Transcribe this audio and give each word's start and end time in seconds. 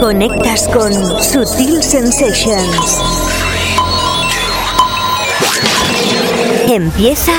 Conectas 0.00 0.68
con 0.68 0.92
Sutil 1.22 1.82
Sensations. 1.82 3.00
Empieza 6.68 7.32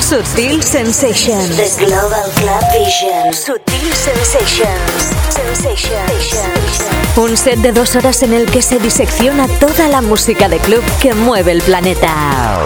Sutil 0.00 0.62
Sensations. 0.62 1.56
The 1.56 1.84
Global 1.84 2.30
Club 2.36 2.62
Vision. 2.72 3.34
Sutil 3.34 3.92
Sensations. 3.92 5.12
Sensations. 5.28 7.16
Un 7.16 7.36
set 7.36 7.58
de 7.58 7.72
dos 7.72 7.94
horas 7.94 8.22
en 8.22 8.32
el 8.32 8.50
que 8.50 8.62
se 8.62 8.78
disecciona 8.78 9.48
toda 9.60 9.88
la 9.88 10.00
música 10.00 10.48
de 10.48 10.58
club 10.58 10.82
que 11.00 11.12
mueve 11.12 11.52
el 11.52 11.60
planeta. 11.60 12.58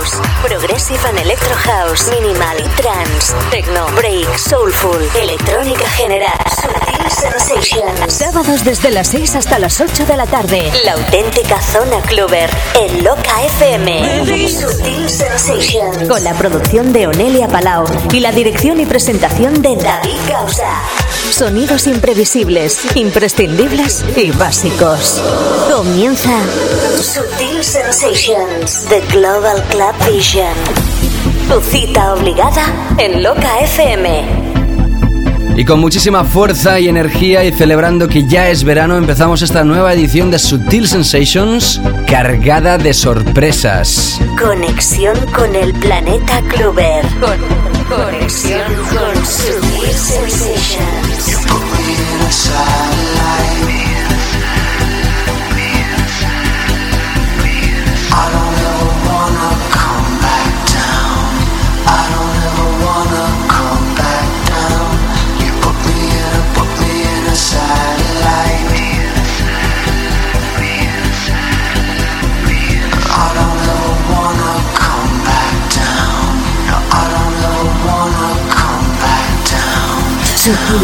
House, 0.00 0.20
Progressive 0.42 1.00
and 1.08 1.18
Electro 1.18 1.54
House, 1.54 2.10
Minimal 2.10 2.58
y 2.58 2.68
Trance, 2.80 3.34
Techno, 3.50 3.86
Break, 3.96 4.36
Soulful, 4.36 5.02
Electrónica 5.20 5.88
General, 5.90 6.38
Sutil 6.56 7.10
Sensations. 7.10 8.12
Sábados 8.12 8.64
desde 8.64 8.90
las 8.90 9.08
6 9.08 9.34
hasta 9.36 9.58
las 9.58 9.80
8 9.80 10.06
de 10.06 10.16
la 10.16 10.26
tarde. 10.26 10.70
La 10.84 10.92
auténtica 10.92 11.60
zona 11.60 12.00
cluber 12.02 12.50
en 12.80 13.04
Loca 13.04 13.42
FM. 13.58 14.48
Sutil 14.48 15.08
Sensations. 15.08 16.08
Con 16.08 16.22
la 16.24 16.34
producción 16.34 16.92
de 16.92 17.06
Onelia 17.06 17.48
Palau 17.48 17.84
y 18.12 18.20
la 18.20 18.32
dirección 18.32 18.80
y 18.80 18.86
presentación 18.86 19.60
de 19.62 19.76
David 19.76 20.18
Causa. 20.28 20.82
Sonidos 21.30 21.86
imprevisibles, 21.86 22.96
imprescindibles 22.96 24.04
y 24.16 24.30
básicos. 24.32 25.22
Comienza 25.70 26.40
Sutil 27.00 27.62
Sensations, 27.62 28.84
The 28.88 29.00
Global 29.12 29.62
Club 29.70 29.89
Vision. 30.06 30.54
Tu 31.48 31.60
cita 31.60 32.14
obligada 32.14 32.64
en 32.98 33.22
Loca 33.22 33.60
FM. 33.60 34.50
Y 35.56 35.64
con 35.64 35.80
muchísima 35.80 36.24
fuerza 36.24 36.78
y 36.80 36.88
energía 36.88 37.44
y 37.44 37.52
celebrando 37.52 38.08
que 38.08 38.26
ya 38.26 38.48
es 38.48 38.64
verano, 38.64 38.96
empezamos 38.96 39.42
esta 39.42 39.64
nueva 39.64 39.92
edición 39.92 40.30
de 40.30 40.38
Sutil 40.38 40.88
Sensations 40.88 41.80
cargada 42.06 42.78
de 42.78 42.94
sorpresas. 42.94 44.20
Conexión 44.40 45.16
con 45.34 45.54
el 45.54 45.72
planeta 45.74 46.40
Clover. 46.48 47.04
conexión 47.88 48.72
con 48.88 49.26
Sutil 49.26 49.92
Sensations. 49.92 51.36
to 80.40 80.54
hold 80.54 80.80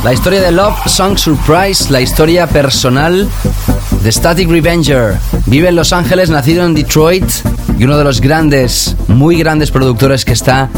La 0.03 0.13
historia 0.13 0.41
de 0.41 0.52
Love 0.52 0.88
Song 0.88 1.18
Surprise, 1.18 1.90
la 1.90 2.02
historia 2.02 2.47
personal 2.47 3.30
de 4.03 4.12
Static 4.12 4.50
Revenger. 4.50 5.18
Vive 5.46 5.69
en 5.69 5.75
Los 5.75 5.94
Ángeles, 5.94 6.30
nacido 6.30 6.66
en 6.66 6.74
Detroit 6.74 7.24
y 7.78 7.85
uno 7.85 7.97
de 7.97 8.03
los 8.03 8.19
grandes, 8.19 8.96
muy 9.07 9.38
grandes 9.38 9.72
productores 9.72 10.25
que 10.25 10.34
está 10.34 10.69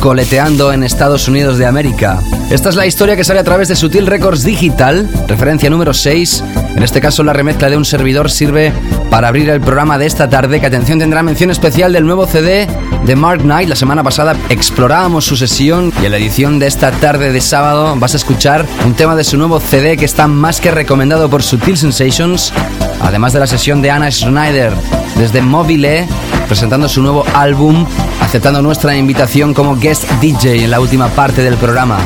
coleteando 0.00 0.72
en 0.72 0.84
Estados 0.84 1.26
Unidos 1.26 1.58
de 1.58 1.66
América. 1.66 2.20
Esta 2.50 2.68
es 2.68 2.76
la 2.76 2.86
historia 2.86 3.16
que 3.16 3.24
sale 3.24 3.40
a 3.40 3.44
través 3.44 3.66
de 3.66 3.74
Sutil 3.74 4.06
Records 4.06 4.44
Digital, 4.44 5.10
referencia 5.26 5.68
número 5.70 5.92
6. 5.92 6.44
En 6.76 6.82
este 6.82 7.00
caso 7.00 7.22
la 7.22 7.32
remezcla 7.32 7.70
de 7.70 7.76
un 7.76 7.84
servidor 7.84 8.30
sirve 8.30 8.72
para 9.10 9.28
abrir 9.28 9.48
el 9.48 9.60
programa 9.60 9.96
de 9.96 10.06
esta 10.06 10.28
tarde, 10.28 10.60
que 10.60 10.66
atención 10.66 10.98
tendrá 10.98 11.22
mención 11.22 11.50
especial 11.50 11.92
del 11.92 12.04
nuevo 12.04 12.26
CD 12.26 12.66
de 13.04 13.16
Mark 13.16 13.42
Knight. 13.42 13.68
La 13.68 13.76
semana 13.76 14.02
pasada 14.02 14.36
explorábamos 14.48 15.24
su 15.24 15.36
sesión 15.36 15.92
y 16.02 16.06
en 16.06 16.10
la 16.10 16.18
edición 16.18 16.58
de 16.58 16.66
esta 16.66 16.90
tarde 16.90 17.32
de 17.32 17.40
sábado 17.40 17.94
vas 17.96 18.14
a 18.14 18.16
escuchar 18.16 18.66
un 18.84 18.94
tema 18.94 19.14
de 19.14 19.24
su 19.24 19.36
nuevo 19.36 19.60
CD 19.60 19.96
que 19.96 20.04
está 20.04 20.26
más 20.26 20.60
que 20.60 20.70
recomendado 20.70 21.30
por 21.30 21.42
Sutil 21.42 21.76
Sensations, 21.76 22.52
además 23.00 23.32
de 23.32 23.40
la 23.40 23.46
sesión 23.46 23.80
de 23.80 23.90
Anna 23.90 24.10
Schneider 24.10 24.72
desde 25.16 25.42
Mobile 25.42 26.06
presentando 26.46 26.88
su 26.88 27.02
nuevo 27.02 27.24
álbum, 27.34 27.86
aceptando 28.20 28.62
nuestra 28.62 28.96
invitación 28.96 29.54
como 29.54 29.76
guest 29.76 30.10
DJ 30.20 30.64
en 30.64 30.70
la 30.70 30.80
última 30.80 31.08
parte 31.08 31.42
del 31.42 31.56
programa. 31.56 31.98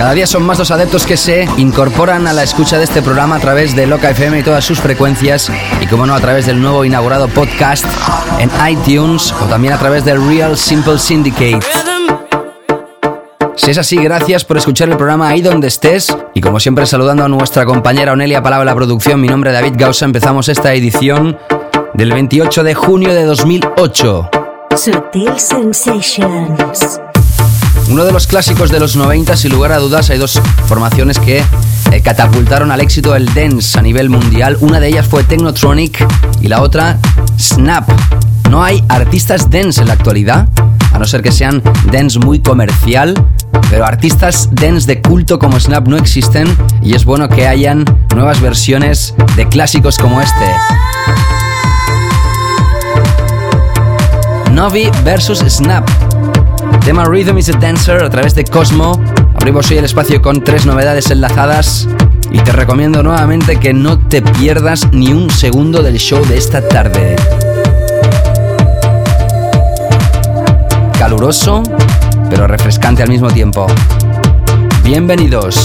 Cada 0.00 0.14
día 0.14 0.26
son 0.26 0.44
más 0.44 0.58
los 0.58 0.70
adeptos 0.70 1.04
que 1.04 1.18
se 1.18 1.46
incorporan 1.58 2.26
a 2.26 2.32
la 2.32 2.42
escucha 2.42 2.78
de 2.78 2.84
este 2.84 3.02
programa 3.02 3.36
a 3.36 3.38
través 3.38 3.76
de 3.76 3.86
Loca 3.86 4.08
FM 4.08 4.38
y 4.38 4.42
todas 4.42 4.64
sus 4.64 4.80
frecuencias 4.80 5.52
y 5.78 5.86
como 5.88 6.06
no 6.06 6.14
a 6.14 6.20
través 6.20 6.46
del 6.46 6.58
nuevo 6.58 6.86
inaugurado 6.86 7.28
podcast 7.28 7.84
en 8.38 8.50
iTunes 8.66 9.30
o 9.30 9.44
también 9.44 9.74
a 9.74 9.78
través 9.78 10.02
del 10.06 10.26
Real 10.26 10.56
Simple 10.56 10.98
Syndicate. 10.98 11.60
Si 13.56 13.72
es 13.72 13.76
así, 13.76 13.96
gracias 13.96 14.42
por 14.46 14.56
escuchar 14.56 14.88
el 14.88 14.96
programa 14.96 15.28
ahí 15.28 15.42
donde 15.42 15.68
estés. 15.68 16.16
Y 16.32 16.40
como 16.40 16.60
siempre, 16.60 16.86
saludando 16.86 17.22
a 17.26 17.28
nuestra 17.28 17.66
compañera 17.66 18.14
Onelia 18.14 18.42
Palabra 18.42 18.64
la 18.64 18.74
producción, 18.74 19.20
mi 19.20 19.28
nombre 19.28 19.50
es 19.50 19.54
David 19.54 19.74
Gausa. 19.76 20.06
Empezamos 20.06 20.48
esta 20.48 20.72
edición 20.72 21.36
del 21.92 22.10
28 22.10 22.64
de 22.64 22.74
junio 22.74 23.12
de 23.12 23.24
2008. 23.24 24.30
Sutil 24.76 25.38
Sensations. 25.38 27.00
Uno 27.90 28.04
de 28.04 28.12
los 28.12 28.28
clásicos 28.28 28.70
de 28.70 28.78
los 28.78 28.94
90, 28.94 29.36
sin 29.36 29.50
lugar 29.50 29.72
a 29.72 29.78
dudas, 29.78 30.10
hay 30.10 30.18
dos 30.18 30.40
formaciones 30.66 31.18
que 31.18 31.42
eh, 31.90 32.00
catapultaron 32.02 32.70
al 32.70 32.80
éxito 32.80 33.16
el 33.16 33.26
dance 33.34 33.76
a 33.76 33.82
nivel 33.82 34.08
mundial. 34.08 34.56
Una 34.60 34.78
de 34.78 34.86
ellas 34.86 35.08
fue 35.08 35.24
Technotronic 35.24 36.06
y 36.40 36.46
la 36.46 36.62
otra 36.62 37.00
Snap. 37.36 37.90
No 38.48 38.62
hay 38.62 38.84
artistas 38.88 39.50
dance 39.50 39.80
en 39.80 39.88
la 39.88 39.94
actualidad, 39.94 40.48
a 40.92 40.98
no 41.00 41.04
ser 41.04 41.20
que 41.20 41.32
sean 41.32 41.62
dance 41.90 42.20
muy 42.20 42.38
comercial, 42.38 43.14
pero 43.70 43.84
artistas 43.84 44.48
dance 44.52 44.86
de 44.86 45.02
culto 45.02 45.40
como 45.40 45.58
Snap 45.58 45.88
no 45.88 45.96
existen 45.96 46.46
y 46.82 46.94
es 46.94 47.04
bueno 47.04 47.28
que 47.28 47.48
hayan 47.48 47.84
nuevas 48.14 48.40
versiones 48.40 49.14
de 49.34 49.48
clásicos 49.48 49.98
como 49.98 50.20
este. 50.20 50.46
Novi 54.52 54.88
versus 55.04 55.40
Snap. 55.40 55.88
Tema 56.84 57.04
Rhythm 57.04 57.38
is 57.38 57.48
a 57.50 57.52
Dancer 57.58 58.02
a 58.02 58.10
través 58.10 58.34
de 58.34 58.44
Cosmo. 58.44 59.00
Abrimos 59.34 59.70
hoy 59.70 59.78
el 59.78 59.84
espacio 59.84 60.20
con 60.22 60.42
tres 60.42 60.66
novedades 60.66 61.10
enlazadas 61.10 61.86
y 62.30 62.38
te 62.40 62.52
recomiendo 62.52 63.02
nuevamente 63.02 63.58
que 63.58 63.72
no 63.72 63.98
te 63.98 64.22
pierdas 64.22 64.88
ni 64.92 65.12
un 65.12 65.30
segundo 65.30 65.82
del 65.82 65.98
show 65.98 66.24
de 66.26 66.38
esta 66.38 66.66
tarde. 66.66 67.16
Caluroso, 70.98 71.62
pero 72.28 72.46
refrescante 72.46 73.02
al 73.02 73.08
mismo 73.08 73.30
tiempo. 73.30 73.66
Bienvenidos. 74.82 75.64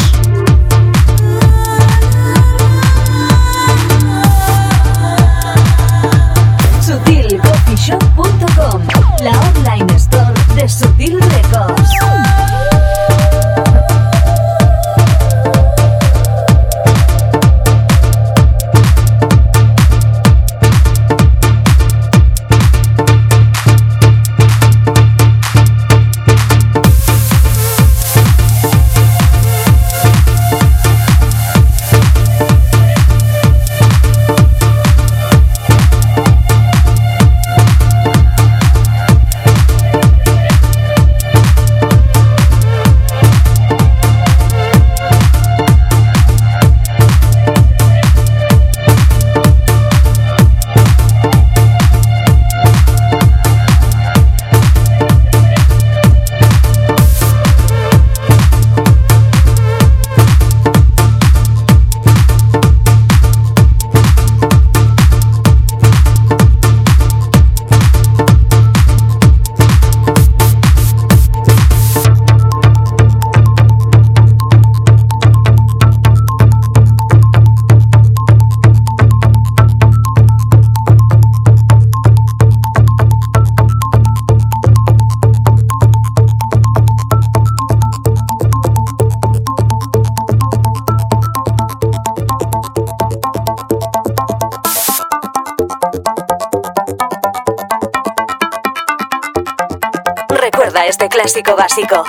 Básico. 101.65 102.05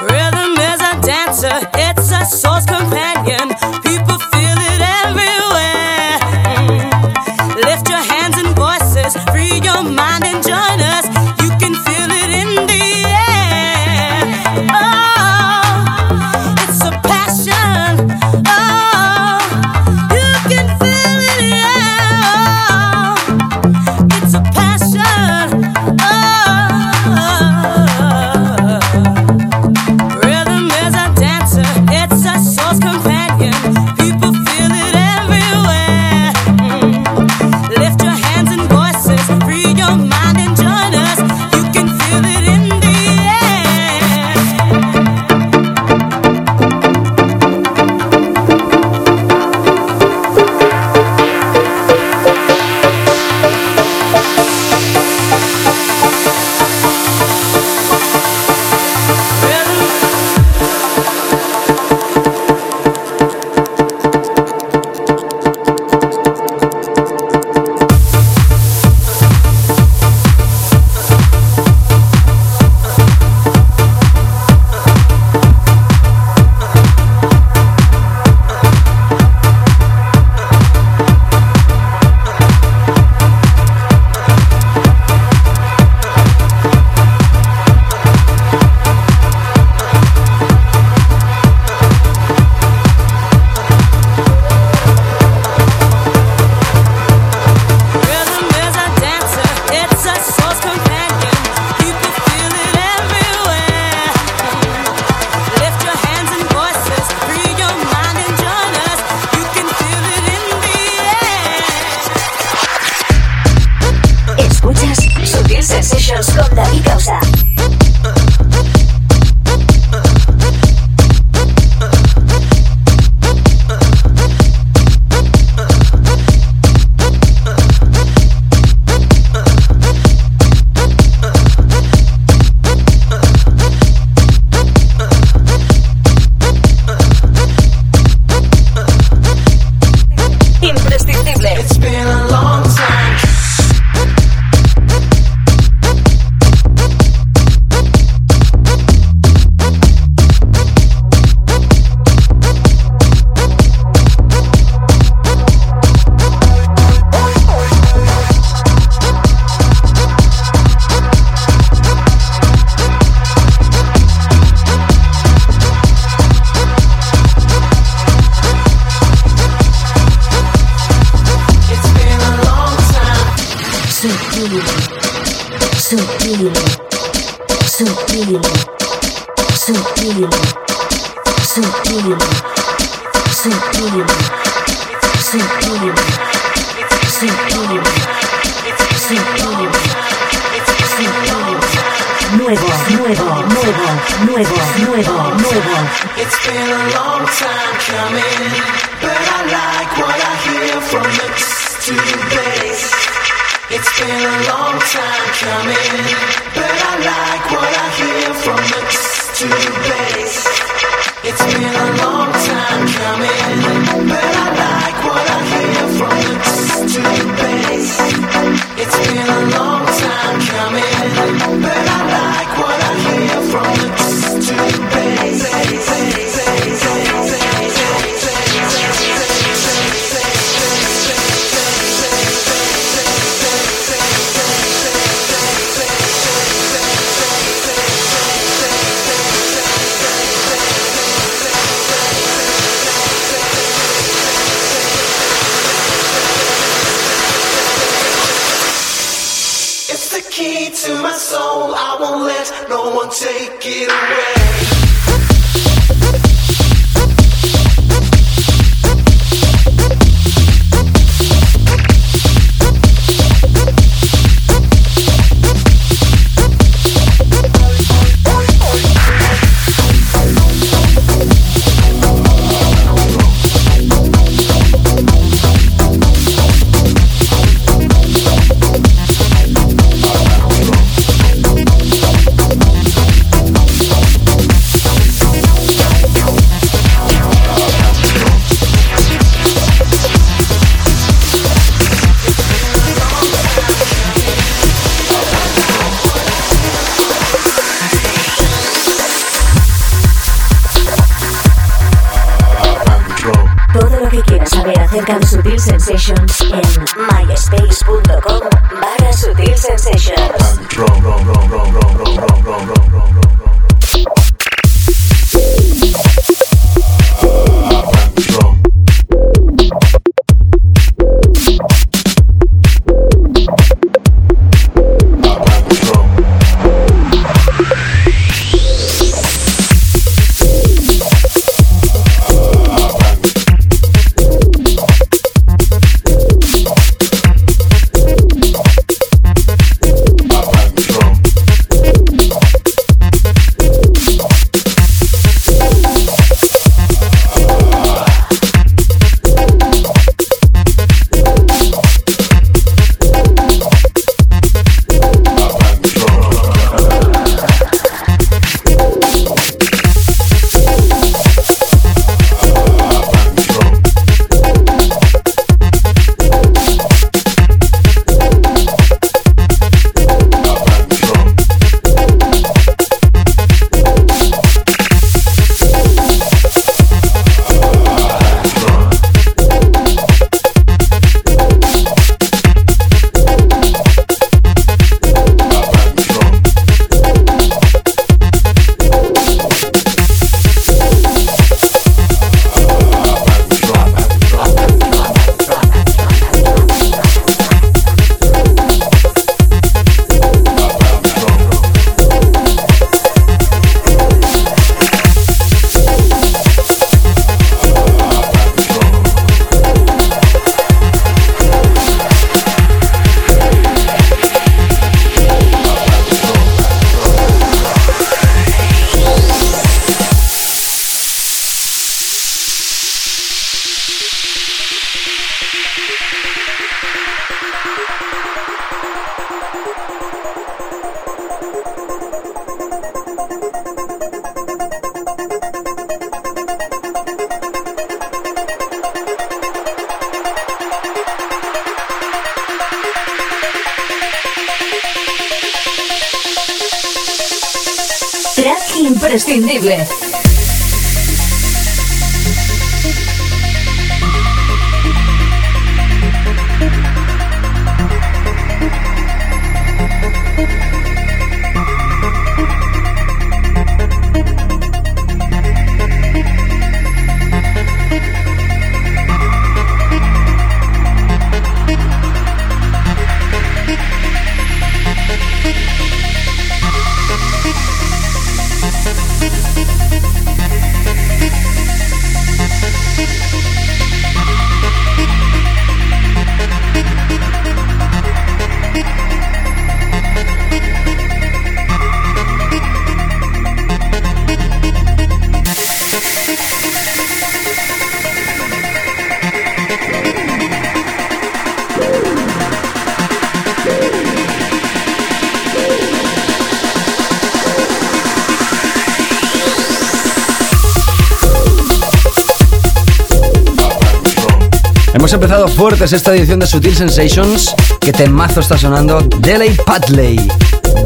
Hemos 515.06 515.14
empezado 515.14 515.46
fuertes 515.46 515.92
esta 515.92 516.12
edición 516.16 516.40
de 516.40 516.48
Sutil 516.48 516.74
Sensations. 516.74 517.54
Que 517.80 517.92
temazo 517.92 518.40
está 518.40 518.58
sonando. 518.58 519.02
Delay 519.02 519.56
Padley. 519.64 520.18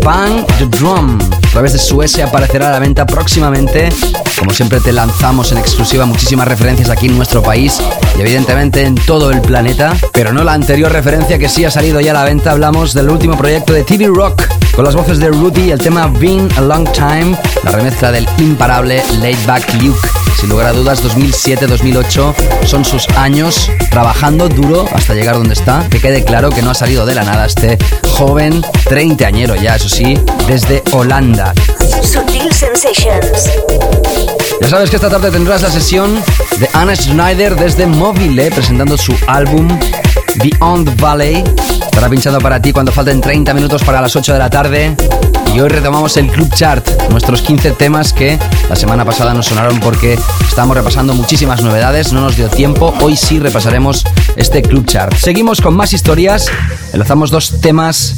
Bang 0.04 0.44
the 0.58 0.66
Drum. 0.66 1.18
A 1.18 1.50
través 1.50 1.72
de 1.72 1.78
Suecia 1.78 2.26
aparecerá 2.26 2.68
a 2.68 2.72
la 2.72 2.80
venta 2.80 3.06
próximamente. 3.06 3.88
Como 4.38 4.50
siempre 4.50 4.78
te 4.80 4.92
lanzamos 4.92 5.52
en 5.52 5.58
exclusiva 5.58 6.04
muchísimas 6.04 6.46
referencias 6.46 6.90
aquí 6.90 7.06
en 7.06 7.16
nuestro 7.16 7.42
país 7.42 7.80
y 8.18 8.20
evidentemente 8.20 8.82
en 8.82 8.94
todo 8.94 9.30
el 9.30 9.40
planeta. 9.40 9.96
Pero 10.12 10.34
no 10.34 10.44
la 10.44 10.52
anterior 10.52 10.92
referencia 10.92 11.38
que 11.38 11.48
sí 11.48 11.64
ha 11.64 11.70
salido 11.70 11.98
ya 12.02 12.10
a 12.10 12.14
la 12.14 12.24
venta. 12.24 12.50
Hablamos 12.50 12.92
del 12.92 13.08
último 13.08 13.38
proyecto 13.38 13.72
de 13.72 13.84
TV 13.84 14.06
Rock 14.08 14.42
con 14.76 14.84
las 14.84 14.94
voces 14.94 15.18
de 15.18 15.28
Rudy 15.28 15.70
el 15.70 15.78
tema 15.78 16.08
Been 16.08 16.46
a 16.58 16.60
Long 16.60 16.86
Time, 16.92 17.38
la 17.64 17.70
remezcla 17.70 18.12
del 18.12 18.28
imparable 18.36 19.02
Laid 19.22 19.46
Back 19.46 19.82
Luke. 19.82 20.19
Sin 20.38 20.48
lugar 20.48 20.66
a 20.66 20.72
dudas, 20.72 21.02
2007-2008 21.04 22.34
son 22.66 22.84
sus 22.84 23.08
años 23.10 23.70
trabajando 23.90 24.48
duro 24.48 24.86
hasta 24.92 25.14
llegar 25.14 25.36
donde 25.36 25.54
está. 25.54 25.86
Que 25.90 26.00
quede 26.00 26.24
claro 26.24 26.50
que 26.50 26.62
no 26.62 26.70
ha 26.70 26.74
salido 26.74 27.06
de 27.06 27.14
la 27.14 27.24
nada 27.24 27.46
este 27.46 27.78
joven, 28.08 28.64
30 28.88 29.26
añero 29.26 29.54
ya, 29.56 29.76
eso 29.76 29.88
sí, 29.88 30.18
desde 30.46 30.82
Holanda. 30.92 31.52
Sutil 32.02 32.52
Sensations. 32.52 33.50
Ya 34.60 34.68
sabes 34.68 34.90
que 34.90 34.96
esta 34.96 35.08
tarde 35.08 35.30
tendrás 35.30 35.62
la 35.62 35.70
sesión 35.70 36.22
de 36.58 36.68
Anna 36.74 36.94
Schneider 36.94 37.56
desde 37.56 37.86
Mobile 37.86 38.50
presentando 38.50 38.98
su 38.98 39.14
álbum 39.26 39.68
Beyond 40.36 41.00
Valley. 41.00 41.44
Estará 41.82 42.08
pinchando 42.08 42.38
para 42.40 42.60
ti 42.60 42.72
cuando 42.72 42.92
falten 42.92 43.20
30 43.20 43.52
minutos 43.54 43.82
para 43.82 44.00
las 44.00 44.14
8 44.14 44.32
de 44.32 44.38
la 44.38 44.50
tarde. 44.50 44.96
Y 45.54 45.60
hoy 45.60 45.68
retomamos 45.68 46.16
el 46.16 46.28
Club 46.28 46.48
Chart, 46.54 46.86
nuestros 47.10 47.42
15 47.42 47.72
temas 47.72 48.12
que 48.12 48.38
la 48.68 48.76
semana 48.76 49.04
pasada 49.04 49.34
nos 49.34 49.46
sonaron 49.46 49.80
porque 49.80 50.16
estábamos 50.48 50.76
repasando 50.76 51.12
muchísimas 51.12 51.62
novedades, 51.62 52.12
no 52.12 52.20
nos 52.20 52.36
dio 52.36 52.48
tiempo. 52.48 52.94
Hoy 53.00 53.16
sí 53.16 53.40
repasaremos 53.40 54.04
este 54.36 54.62
Club 54.62 54.86
Chart. 54.86 55.12
Seguimos 55.16 55.60
con 55.60 55.74
más 55.74 55.92
historias. 55.92 56.46
Enlazamos 56.92 57.30
dos 57.30 57.60
temas. 57.60 58.14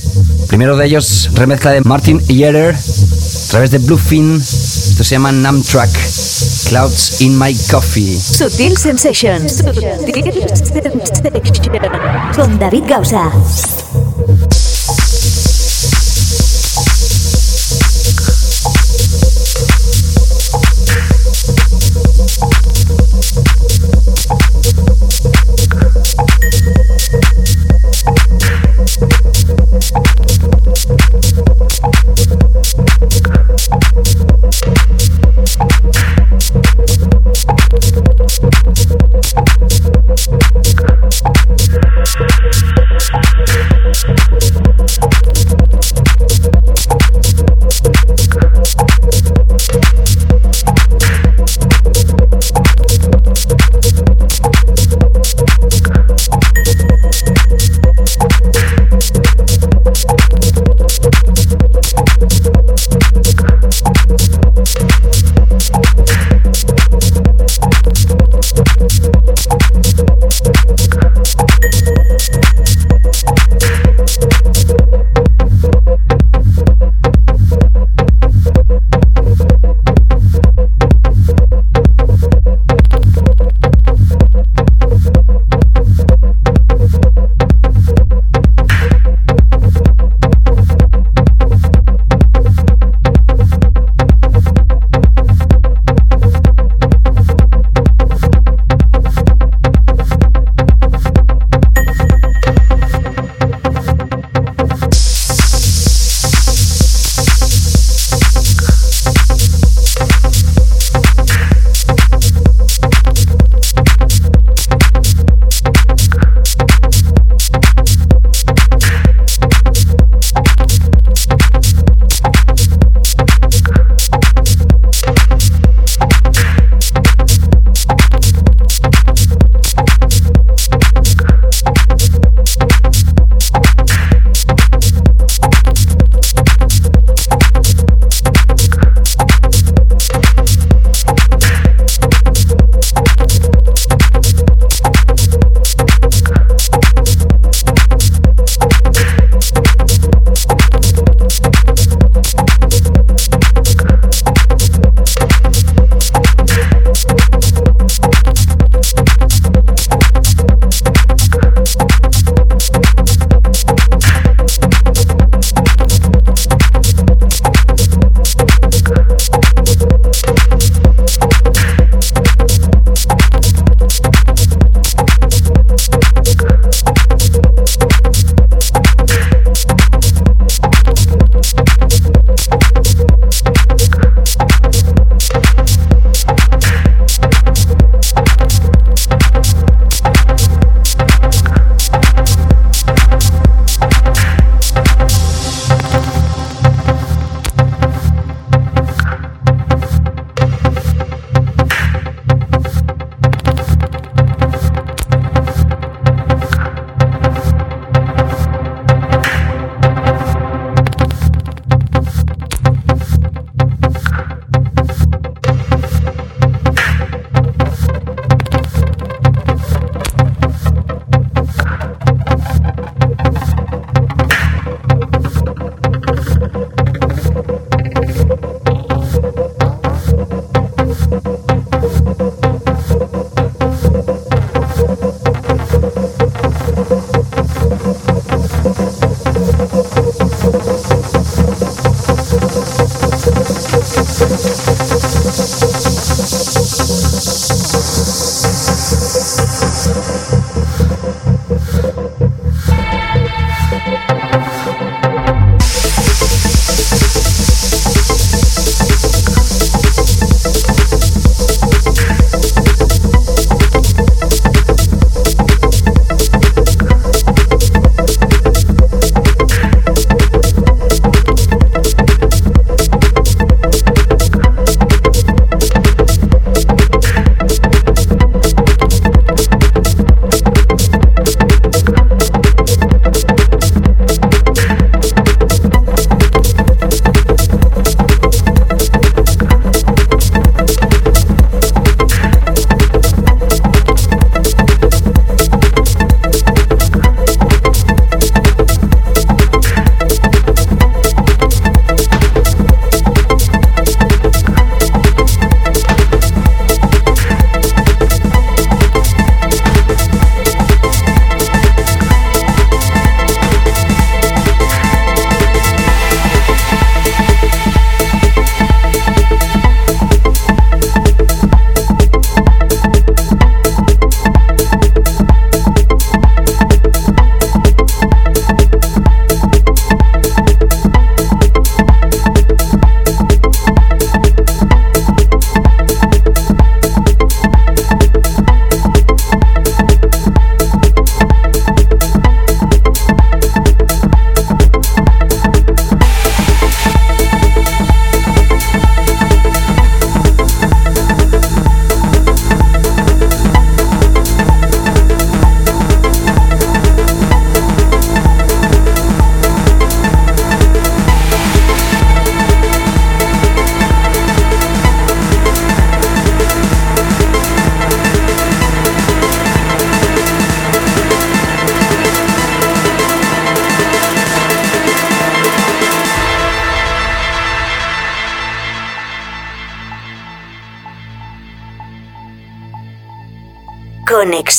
Primero 0.49 0.77
de 0.77 0.87
ellos, 0.87 1.31
remezcla 1.33 1.71
de 1.71 1.81
Martin 1.81 2.21
Yetter 2.27 2.75
a 2.75 3.51
través 3.51 3.71
de 3.71 3.79
Bluefin. 3.79 4.37
Esto 4.37 5.03
se 5.03 5.15
llama 5.15 5.33
Namtrack. 5.33 5.91
Clouds 6.73 7.21
in 7.21 7.37
My 7.37 7.55
Coffee. 7.71 8.19
Sutil 8.19 8.79
Sensations. 8.79 9.63
Con 12.35 12.57
David 12.57 12.87
Gausa. 12.87 13.31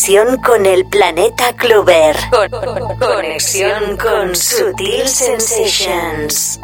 Conexión 0.04 0.38
con 0.42 0.66
el 0.66 0.86
planeta 0.86 1.54
Clover. 1.54 2.18
conexión 3.00 3.96
con 3.96 4.36
Sutil 4.36 5.08
Sensations. 5.08 6.60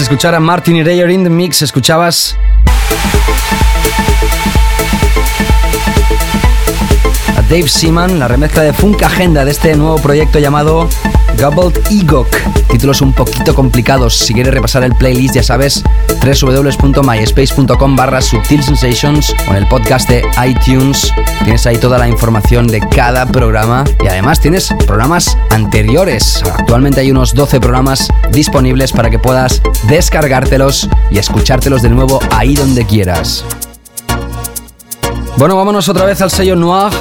Tras 0.00 0.08
escuchar 0.08 0.34
a 0.34 0.40
Martin 0.40 0.76
y 0.76 0.80
in 1.12 1.24
the 1.24 1.28
Mix, 1.28 1.60
escuchabas 1.60 2.34
a 7.36 7.42
Dave 7.42 7.68
Seaman, 7.68 8.18
la 8.18 8.26
remezcla 8.26 8.62
de 8.62 8.72
Funk 8.72 9.02
Agenda 9.02 9.44
de 9.44 9.50
este 9.50 9.76
nuevo 9.76 9.98
proyecto 9.98 10.38
llamado 10.38 10.88
Gobbled 11.40 11.80
Egok. 11.90 12.28
Títulos 12.70 13.00
un 13.00 13.14
poquito 13.14 13.54
complicados. 13.54 14.14
Si 14.14 14.34
quieres 14.34 14.52
repasar 14.52 14.82
el 14.82 14.94
playlist, 14.94 15.36
ya 15.36 15.42
sabes, 15.42 15.82
www.myspace.com 16.22 17.96
barra 17.96 18.20
Subtil 18.20 18.62
Sensations 18.62 19.34
o 19.48 19.52
en 19.52 19.56
el 19.56 19.66
podcast 19.66 20.08
de 20.10 20.22
iTunes. 20.46 21.12
Tienes 21.42 21.66
ahí 21.66 21.78
toda 21.78 21.96
la 21.96 22.08
información 22.08 22.66
de 22.66 22.80
cada 22.80 23.24
programa 23.24 23.84
y 24.04 24.08
además 24.08 24.40
tienes 24.40 24.68
programas 24.86 25.36
anteriores. 25.50 26.42
Actualmente 26.58 27.00
hay 27.00 27.10
unos 27.10 27.34
12 27.34 27.58
programas 27.58 28.08
disponibles 28.32 28.92
para 28.92 29.08
que 29.08 29.18
puedas 29.18 29.62
descargártelos 29.88 30.90
y 31.10 31.18
escuchártelos 31.18 31.80
de 31.80 31.88
nuevo 31.88 32.20
ahí 32.32 32.54
donde 32.54 32.84
quieras. 32.84 33.44
Bueno, 35.38 35.56
vámonos 35.56 35.88
otra 35.88 36.04
vez 36.04 36.20
al 36.20 36.30
sello 36.30 36.54
Noir 36.54 36.92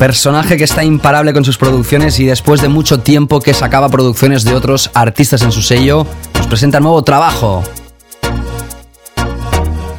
personaje 0.00 0.56
que 0.56 0.64
está 0.64 0.82
imparable 0.82 1.34
con 1.34 1.44
sus 1.44 1.58
producciones 1.58 2.18
y 2.20 2.24
después 2.24 2.62
de 2.62 2.70
mucho 2.70 3.00
tiempo 3.00 3.38
que 3.38 3.52
sacaba 3.52 3.90
producciones 3.90 4.44
de 4.44 4.54
otros 4.54 4.90
artistas 4.94 5.42
en 5.42 5.52
su 5.52 5.60
sello, 5.60 6.06
nos 6.38 6.46
presenta 6.46 6.80
nuevo 6.80 7.04
trabajo. 7.04 7.62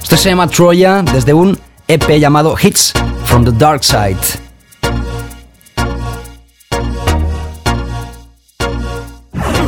Esto 0.02 0.18
se 0.18 0.30
llama 0.30 0.48
Troya 0.48 1.04
desde 1.04 1.36
un 1.36 1.56
EP 1.88 2.18
llamado 2.20 2.56
Hits 2.60 2.94
from 3.26 3.46
the 3.46 3.52
Dark 3.52 3.84
Side. 3.84 4.18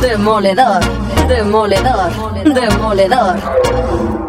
Demoledor, 0.00 0.80
demoledor, 1.28 2.44
demoledor. 2.52 4.23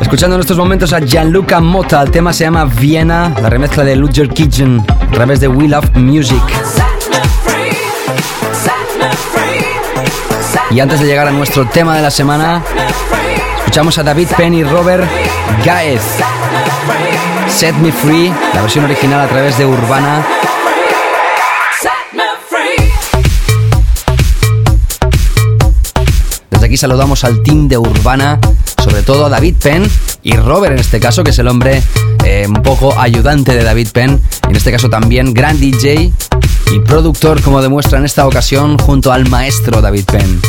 Escuchando 0.00 0.36
en 0.36 0.40
estos 0.40 0.56
momentos 0.56 0.94
a 0.94 1.00
Gianluca 1.00 1.60
Motta, 1.60 2.00
el 2.00 2.10
tema 2.10 2.32
se 2.32 2.44
llama 2.44 2.64
Viena, 2.64 3.34
la 3.42 3.50
remezcla 3.50 3.84
de 3.84 3.94
Ludger 3.94 4.30
Kitchen 4.30 4.82
a 4.88 5.10
través 5.12 5.40
de 5.40 5.48
We 5.48 5.68
Love 5.68 5.94
Music. 5.96 6.42
Y 10.70 10.80
antes 10.80 11.00
de 11.00 11.06
llegar 11.06 11.28
a 11.28 11.30
nuestro 11.30 11.66
tema 11.68 11.94
de 11.94 12.00
la 12.00 12.10
semana, 12.10 12.62
escuchamos 13.58 13.98
a 13.98 14.02
David 14.02 14.28
Penn 14.34 14.54
y 14.54 14.64
Robert 14.64 15.04
Gaez. 15.62 16.02
Set 17.48 17.74
Me 17.76 17.92
Free, 17.92 18.32
la 18.54 18.62
versión 18.62 18.84
original 18.84 19.20
a 19.20 19.28
través 19.28 19.58
de 19.58 19.66
Urbana. 19.66 20.37
Aquí 26.68 26.76
saludamos 26.76 27.24
al 27.24 27.42
team 27.42 27.66
de 27.66 27.78
Urbana, 27.78 28.38
sobre 28.84 29.02
todo 29.02 29.24
a 29.24 29.28
David 29.30 29.54
Penn 29.58 29.90
y 30.22 30.36
Robert 30.36 30.74
en 30.74 30.80
este 30.80 31.00
caso, 31.00 31.24
que 31.24 31.30
es 31.30 31.38
el 31.38 31.48
hombre 31.48 31.82
eh, 32.26 32.44
un 32.46 32.62
poco 32.62 32.94
ayudante 33.00 33.54
de 33.54 33.64
David 33.64 33.88
Penn. 33.90 34.20
En 34.46 34.54
este 34.54 34.70
caso 34.70 34.90
también 34.90 35.32
gran 35.32 35.58
DJ 35.58 36.12
y 36.70 36.80
productor, 36.80 37.40
como 37.40 37.62
demuestra 37.62 37.98
en 37.98 38.04
esta 38.04 38.26
ocasión, 38.26 38.76
junto 38.76 39.12
al 39.12 39.26
maestro 39.30 39.80
David 39.80 40.04
Penn. 40.04 40.42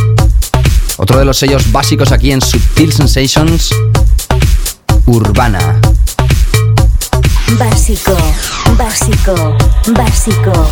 Otro 0.97 1.19
de 1.19 1.23
los 1.23 1.37
sellos 1.37 1.71
básicos 1.71 2.11
aquí 2.11 2.33
en 2.33 2.41
Subtil 2.41 2.91
Sensations, 2.91 3.73
Urbana. 5.05 5.79
Básico, 7.57 8.17
básico, 8.77 9.57
básico. 9.87 10.67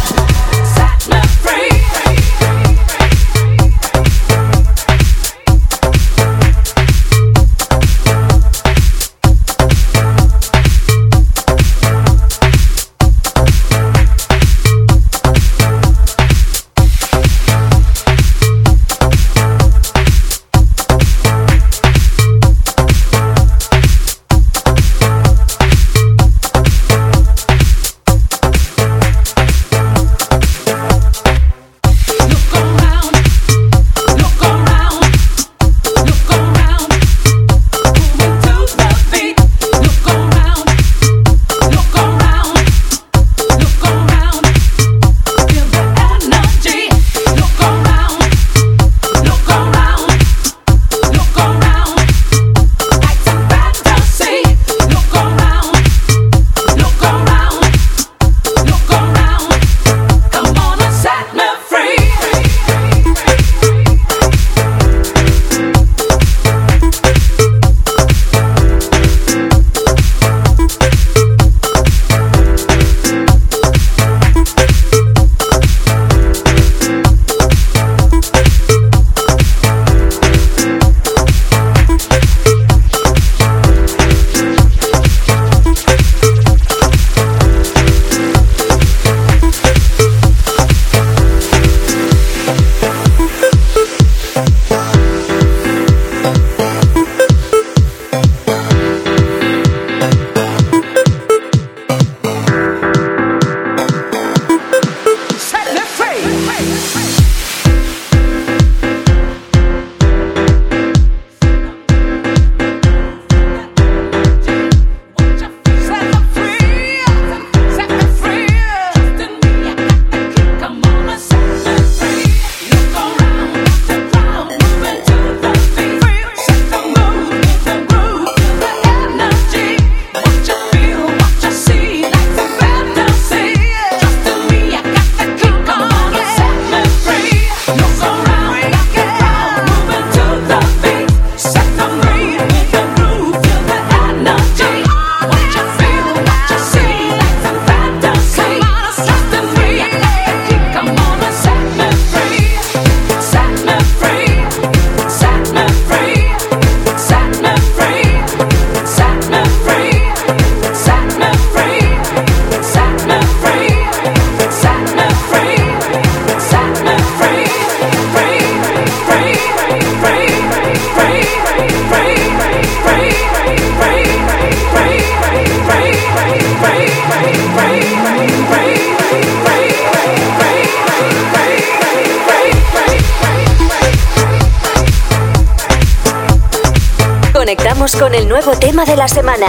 Semana. 189.08 189.47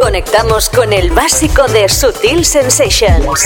Conectamos 0.00 0.68
con 0.68 0.92
el 0.92 1.10
básico 1.10 1.66
de 1.68 1.88
Sutil 1.88 2.44
Sensations. 2.44 3.44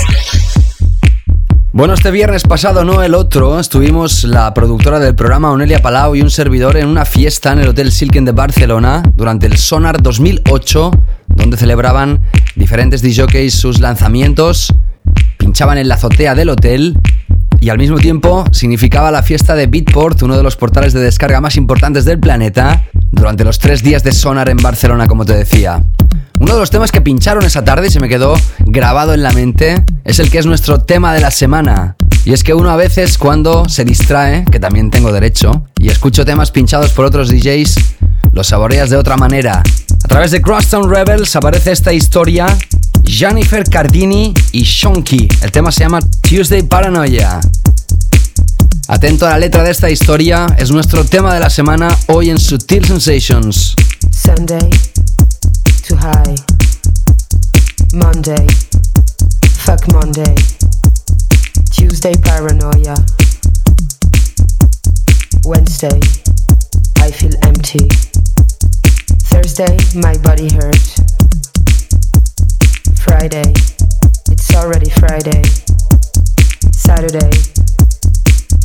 Bueno, 1.72 1.94
este 1.94 2.10
viernes 2.10 2.42
pasado, 2.42 2.84
no 2.84 3.02
el 3.02 3.14
otro, 3.14 3.58
estuvimos 3.58 4.24
la 4.24 4.52
productora 4.54 4.98
del 4.98 5.14
programa 5.14 5.50
Onelia 5.50 5.80
Palau 5.80 6.14
y 6.14 6.22
un 6.22 6.30
servidor 6.30 6.76
en 6.76 6.86
una 6.86 7.04
fiesta 7.04 7.52
en 7.52 7.60
el 7.60 7.68
Hotel 7.68 7.92
Silken 7.92 8.24
de 8.24 8.32
Barcelona 8.32 9.02
durante 9.16 9.46
el 9.46 9.56
Sonar 9.56 10.02
2008, 10.02 10.90
donde 11.28 11.56
celebraban 11.56 12.20
diferentes 12.56 13.02
DJs 13.02 13.54
sus 13.54 13.80
lanzamientos, 13.80 14.74
pinchaban 15.38 15.78
en 15.78 15.88
la 15.88 15.94
azotea 15.94 16.34
del 16.34 16.50
hotel 16.50 16.96
y 17.60 17.70
al 17.70 17.78
mismo 17.78 17.98
tiempo 17.98 18.44
significaba 18.52 19.10
la 19.10 19.22
fiesta 19.22 19.54
de 19.54 19.66
Beatport, 19.66 20.22
uno 20.22 20.36
de 20.36 20.42
los 20.42 20.56
portales 20.56 20.92
de 20.92 21.00
descarga 21.00 21.40
más 21.40 21.56
importantes 21.56 22.04
del 22.04 22.18
planeta, 22.18 22.84
durante 23.10 23.44
los 23.44 23.58
tres 23.58 23.82
días 23.82 24.02
de 24.02 24.12
Sonar 24.12 24.48
en 24.48 24.58
Barcelona, 24.58 25.06
como 25.06 25.24
te 25.24 25.34
decía. 25.34 25.82
Uno 26.40 26.54
de 26.54 26.60
los 26.60 26.70
temas 26.70 26.92
que 26.92 27.00
pincharon 27.00 27.44
esa 27.44 27.64
tarde 27.64 27.88
y 27.88 27.90
se 27.90 28.00
me 28.00 28.08
quedó 28.08 28.34
grabado 28.60 29.12
en 29.12 29.22
la 29.22 29.32
mente 29.32 29.84
es 30.04 30.20
el 30.20 30.30
que 30.30 30.38
es 30.38 30.46
nuestro 30.46 30.80
tema 30.80 31.12
de 31.12 31.20
la 31.20 31.30
semana. 31.30 31.96
Y 32.24 32.32
es 32.32 32.44
que 32.44 32.54
uno 32.54 32.70
a 32.70 32.76
veces 32.76 33.18
cuando 33.18 33.68
se 33.68 33.84
distrae, 33.84 34.44
que 34.44 34.60
también 34.60 34.90
tengo 34.90 35.12
derecho, 35.12 35.64
y 35.78 35.88
escucho 35.88 36.24
temas 36.24 36.50
pinchados 36.50 36.92
por 36.92 37.06
otros 37.06 37.28
DJs, 37.28 37.74
los 38.32 38.46
saboreas 38.46 38.90
de 38.90 38.96
otra 38.96 39.16
manera. 39.16 39.62
A 40.04 40.08
través 40.08 40.30
de 40.30 40.40
Crosstown 40.40 40.90
Rebels 40.90 41.34
aparece 41.34 41.72
esta 41.72 41.92
historia, 41.92 42.46
Jennifer 43.08 43.64
Cardini 43.64 44.34
y 44.52 44.62
Shonky. 44.62 45.28
El 45.40 45.50
tema 45.50 45.72
se 45.72 45.80
llama 45.80 46.00
Tuesday 46.20 46.62
Paranoia. 46.62 47.40
Atento 48.86 49.26
a 49.26 49.30
la 49.30 49.38
letra 49.38 49.62
de 49.64 49.70
esta 49.70 49.90
historia, 49.90 50.46
es 50.58 50.70
nuestro 50.70 51.04
tema 51.04 51.32
de 51.34 51.40
la 51.40 51.50
semana 51.50 51.88
hoy 52.08 52.30
en 52.30 52.38
Sutil 52.38 52.86
Sensations. 52.86 53.74
Sunday. 54.10 54.70
too 55.82 55.96
high. 55.96 56.36
Monday, 57.94 58.46
fuck 59.64 59.90
Monday. 59.90 60.34
Tuesday, 61.72 62.12
paranoia. 62.22 62.94
Wednesday, 65.44 65.98
I 66.98 67.10
feel 67.10 67.32
empty. 67.42 67.88
Thursday, 69.30 69.76
my 69.94 70.16
body 70.18 70.52
hurts. 70.52 71.00
Friday, 73.00 73.52
it's 74.30 74.54
already 74.54 74.90
Friday. 74.90 75.42
Saturday, 76.72 77.30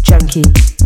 junkie. 0.03 0.82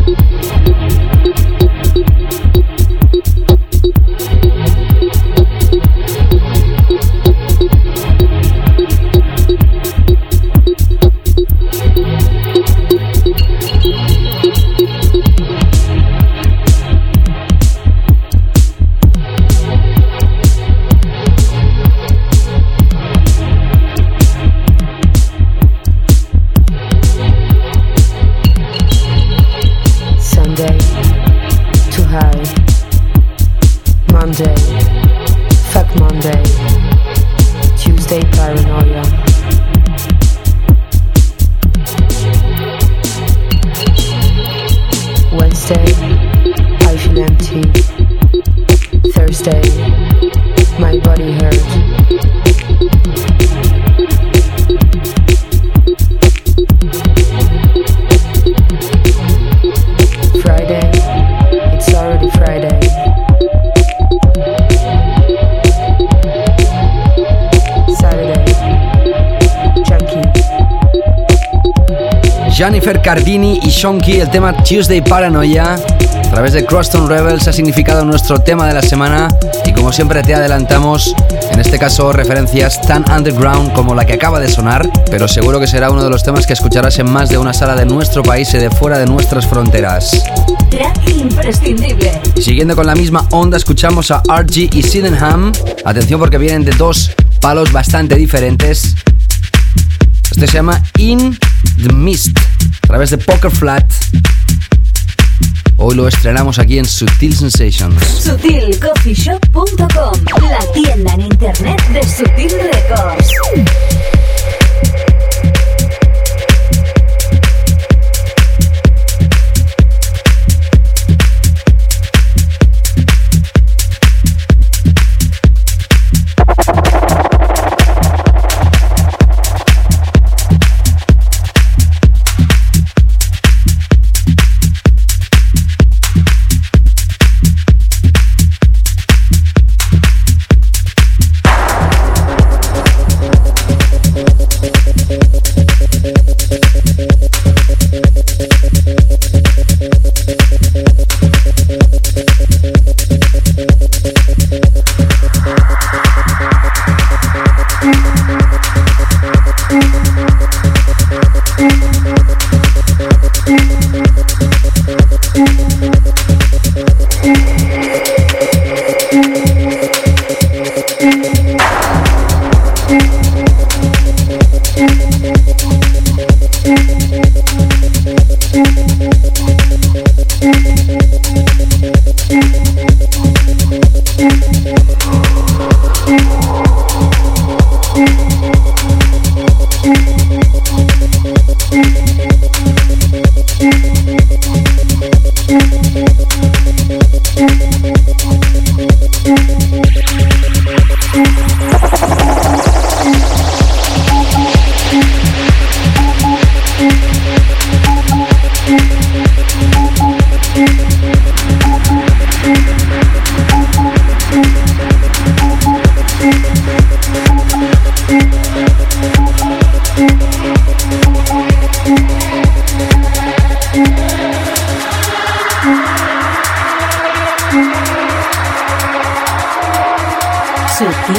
Shonky, 73.78 74.18
el 74.18 74.28
tema 74.28 74.52
Tuesday 74.64 75.00
Paranoia. 75.00 75.74
A 75.74 76.30
través 76.32 76.52
de 76.52 76.66
Crosstown 76.66 77.08
Rebels 77.08 77.46
ha 77.46 77.52
significado 77.52 78.04
nuestro 78.04 78.40
tema 78.40 78.66
de 78.66 78.74
la 78.74 78.82
semana 78.82 79.28
y 79.64 79.72
como 79.72 79.92
siempre 79.92 80.20
te 80.24 80.34
adelantamos, 80.34 81.14
en 81.52 81.60
este 81.60 81.78
caso 81.78 82.12
referencias 82.12 82.82
tan 82.82 83.08
underground 83.08 83.72
como 83.74 83.94
la 83.94 84.04
que 84.04 84.14
acaba 84.14 84.40
de 84.40 84.48
sonar, 84.48 84.90
pero 85.12 85.28
seguro 85.28 85.60
que 85.60 85.68
será 85.68 85.92
uno 85.92 86.02
de 86.02 86.10
los 86.10 86.24
temas 86.24 86.44
que 86.44 86.54
escucharás 86.54 86.98
en 86.98 87.08
más 87.08 87.28
de 87.28 87.38
una 87.38 87.54
sala 87.54 87.76
de 87.76 87.86
nuestro 87.86 88.24
país 88.24 88.52
y 88.52 88.58
de 88.58 88.68
fuera 88.68 88.98
de 88.98 89.06
nuestras 89.06 89.46
fronteras. 89.46 90.24
imprescindible. 91.06 92.20
Y 92.34 92.42
siguiendo 92.42 92.74
con 92.74 92.84
la 92.84 92.96
misma 92.96 93.28
onda 93.30 93.58
escuchamos 93.58 94.10
a 94.10 94.24
RG 94.26 94.74
y 94.74 94.82
Sydenham. 94.82 95.52
Atención 95.84 96.18
porque 96.18 96.38
vienen 96.38 96.64
de 96.64 96.72
dos 96.72 97.12
palos 97.40 97.70
bastante 97.70 98.16
diferentes. 98.16 98.96
Este 100.32 100.48
se 100.48 100.52
llama 100.52 100.82
In 100.96 101.38
the 101.80 101.92
Mist 101.92 102.36
través 102.88 103.10
de 103.10 103.18
Poker 103.18 103.50
Flat. 103.50 103.84
Hoy 105.76 105.94
lo 105.94 106.08
estrenamos 106.08 106.58
aquí 106.58 106.78
en 106.78 106.86
Sutil 106.86 107.36
Sensations. 107.36 108.02
SutilCoffeeShop.com, 108.02 110.14
la 110.40 110.72
tienda 110.72 111.12
en 111.12 111.20
internet 111.20 111.86
de 111.88 112.02
Sutil 112.02 112.50
Records. 112.72 113.28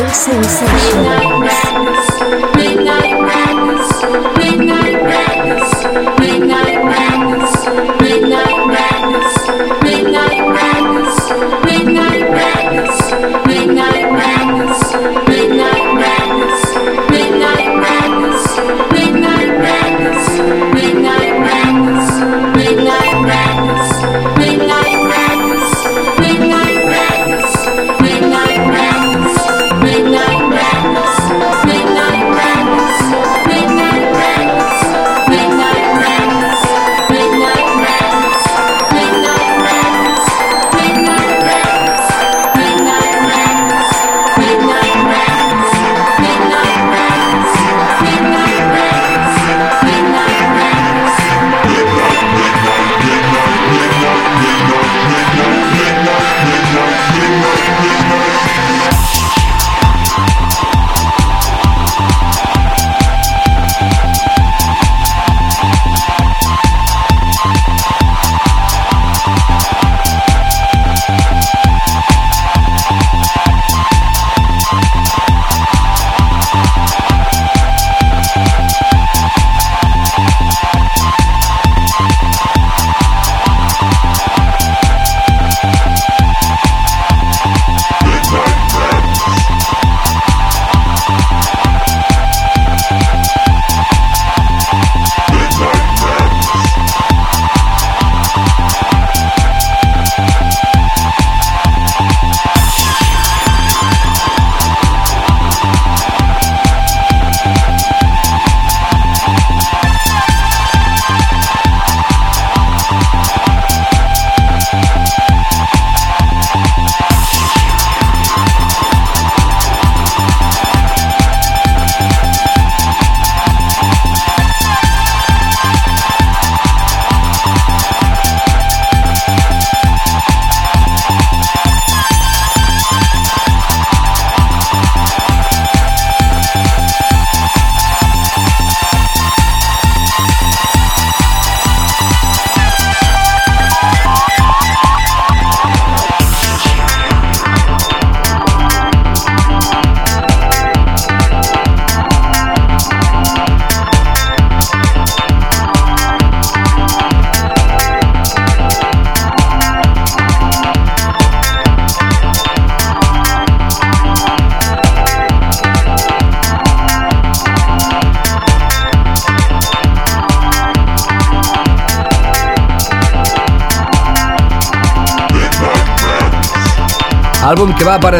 Álbum 0.09 1.08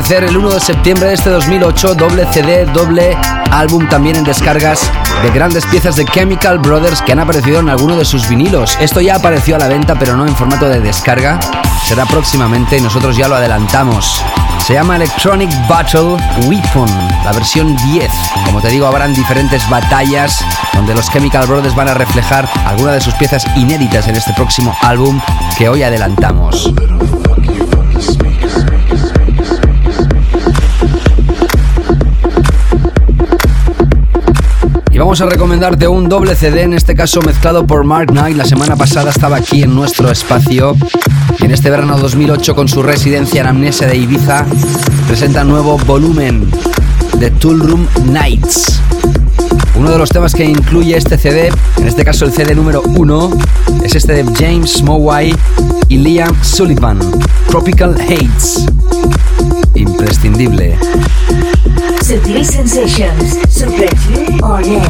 aparecer 0.10 0.30
el 0.32 0.38
1 0.38 0.50
de 0.56 0.60
septiembre 0.60 1.10
de 1.10 1.14
este 1.14 1.30
2008, 1.30 1.94
doble 1.94 2.26
CD, 2.34 2.66
doble 2.66 3.16
álbum 3.52 3.88
también 3.90 4.16
en 4.16 4.24
descargas 4.24 4.92
de 5.22 5.30
grandes 5.30 5.68
piezas 5.68 5.96
de 5.98 6.06
Chemical 6.06 6.58
Brothers 6.58 7.04
que 7.04 7.12
han 7.12 7.20
aparecido 7.20 7.60
en 7.60 7.70
alguno 7.70 7.96
de 7.96 8.04
sus 8.06 8.28
vinilos. 8.28 8.76
Esto 8.82 9.02
ya 9.02 9.18
apareció 9.18 9.56
a 9.56 9.60
la 9.60 9.68
venta, 9.68 9.94
pero 10.00 10.18
no 10.18 10.26
en 10.26 10.36
formato 10.36 10.68
de 10.68 10.80
descarga. 10.80 11.40
Será 11.86 12.08
próximamente 12.08 12.78
y 12.78 12.82
nosotros 12.82 13.18
ya 13.18 13.28
lo 13.28 13.36
adelantamos. 13.36 14.24
Se 14.66 14.74
llama 14.74 14.96
Electronic 14.96 15.52
Battle 15.68 16.18
Weapon, 16.48 16.90
la 17.24 17.32
versión 17.32 17.76
10. 17.76 18.12
Como 18.46 18.62
te 18.62 18.70
digo, 18.70 18.88
habrán 18.88 19.14
diferentes 19.14 19.70
batallas 19.70 20.44
donde 20.74 20.96
los 20.96 21.08
Chemical 21.12 21.46
Brothers 21.46 21.76
van 21.76 21.90
a 21.90 21.94
reflejar 21.94 22.50
algunas 22.66 22.96
de 22.96 23.02
sus 23.02 23.14
piezas 23.14 23.46
inéditas 23.56 24.08
en 24.08 24.16
este 24.16 24.34
próximo 24.34 24.76
álbum 24.82 25.22
que 25.56 25.70
hoy 25.70 25.84
adelantamos. 25.84 26.74
Vamos 35.00 35.22
a 35.22 35.26
recomendarte 35.28 35.88
un 35.88 36.10
doble 36.10 36.36
CD, 36.36 36.64
en 36.64 36.74
este 36.74 36.94
caso 36.94 37.22
mezclado 37.22 37.66
por 37.66 37.86
Mark 37.86 38.08
Knight. 38.12 38.36
La 38.36 38.44
semana 38.44 38.76
pasada 38.76 39.12
estaba 39.12 39.38
aquí 39.38 39.64
en 39.64 39.74
nuestro 39.74 40.12
espacio. 40.12 40.76
En 41.40 41.52
este 41.52 41.70
verano 41.70 41.98
2008, 41.98 42.54
con 42.54 42.68
su 42.68 42.84
residencia 42.84 43.40
en 43.40 43.48
Amnesia 43.48 43.88
de 43.88 43.96
Ibiza, 43.96 44.46
presenta 45.08 45.46
nuevo 45.46 45.78
volumen 45.78 46.52
de 47.18 47.32
Tool 47.32 47.62
Room 47.62 47.88
Nights. 48.08 48.82
Uno 49.76 49.90
de 49.90 49.98
los 49.98 50.10
temas 50.10 50.34
que 50.34 50.44
incluye 50.44 50.98
este 50.98 51.18
CD, 51.18 51.50
en 51.78 51.88
este 51.88 52.04
caso 52.04 52.26
el 52.26 52.34
CD 52.34 52.54
número 52.54 52.82
1, 52.82 53.32
es 53.84 53.96
este 53.96 54.12
de 54.12 54.26
James 54.38 54.84
Mowai 54.84 55.34
y 55.88 55.98
Liam 55.98 56.36
Sullivan, 56.44 57.00
Tropical 57.48 57.96
Hates. 58.02 58.66
Imprescindible. 59.76 60.78
Sutil 62.02 62.44
Sensations, 62.44 63.38
Supreme 63.50 64.40
On 64.44 64.64
Air. 64.64 64.90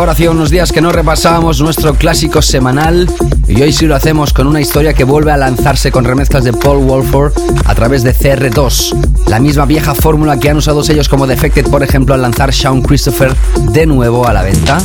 ahora 0.00 0.12
hacía 0.12 0.30
unos 0.30 0.48
días 0.48 0.72
que 0.72 0.80
no 0.80 0.92
repasábamos 0.92 1.60
nuestro 1.60 1.94
clásico 1.94 2.40
semanal 2.40 3.06
y 3.46 3.60
hoy 3.60 3.70
sí 3.70 3.84
lo 3.84 3.94
hacemos 3.94 4.32
con 4.32 4.46
una 4.46 4.58
historia 4.58 4.94
que 4.94 5.04
vuelve 5.04 5.30
a 5.30 5.36
lanzarse 5.36 5.92
con 5.92 6.06
remezclas 6.06 6.42
de 6.42 6.54
Paul 6.54 6.86
Wolford 6.86 7.34
a 7.66 7.74
través 7.74 8.02
de 8.02 8.14
CR2. 8.16 9.26
La 9.26 9.38
misma 9.40 9.66
vieja 9.66 9.94
fórmula 9.94 10.38
que 10.38 10.48
han 10.48 10.56
usado 10.56 10.82
ellos 10.88 11.06
como 11.10 11.26
Defected, 11.26 11.66
por 11.66 11.82
ejemplo, 11.82 12.14
al 12.14 12.22
lanzar 12.22 12.50
Shawn 12.50 12.80
Christopher 12.80 13.36
de 13.72 13.84
nuevo 13.84 14.26
a 14.26 14.32
la 14.32 14.42
venta. 14.42 14.78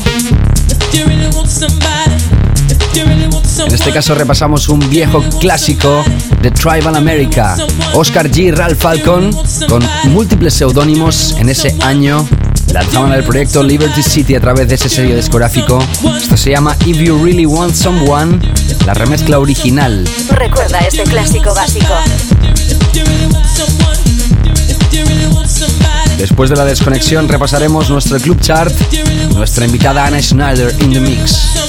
En 3.57 3.73
este 3.73 3.93
caso 3.93 4.15
repasamos 4.15 4.67
un 4.67 4.79
viejo 4.89 5.23
clásico 5.39 6.03
de 6.41 6.51
Tribal 6.51 6.93
America, 6.93 7.55
Oscar 7.93 8.29
G. 8.29 8.53
Ralph 8.53 8.79
Falcon, 8.79 9.31
con 9.69 9.81
múltiples 10.09 10.55
seudónimos 10.55 11.35
en 11.37 11.47
ese 11.47 11.73
año. 11.81 12.27
Lanzaban 12.75 13.13
el 13.13 13.23
proyecto 13.23 13.63
Liberty 13.63 14.03
City 14.03 14.35
a 14.35 14.41
través 14.41 14.67
de 14.67 14.75
ese 14.75 14.89
sello 14.89 15.15
discográfico. 15.15 15.79
Esto 16.17 16.35
se 16.35 16.51
llama 16.51 16.75
If 16.85 16.97
You 16.97 17.23
Really 17.23 17.45
Want 17.45 17.73
Someone, 17.73 18.37
la 18.85 18.93
remezcla 18.93 19.39
original. 19.39 20.03
Recuerda 20.31 20.79
este 20.79 21.03
clásico 21.03 21.55
básico. 21.55 21.93
Después 26.17 26.49
de 26.49 26.57
la 26.57 26.65
desconexión 26.65 27.29
repasaremos 27.29 27.89
nuestro 27.89 28.19
club 28.19 28.41
chart, 28.41 28.73
nuestra 29.33 29.65
invitada 29.65 30.05
Anna 30.05 30.21
Schneider 30.21 30.75
in 30.81 30.91
the 30.91 30.99
mix. 30.99 31.64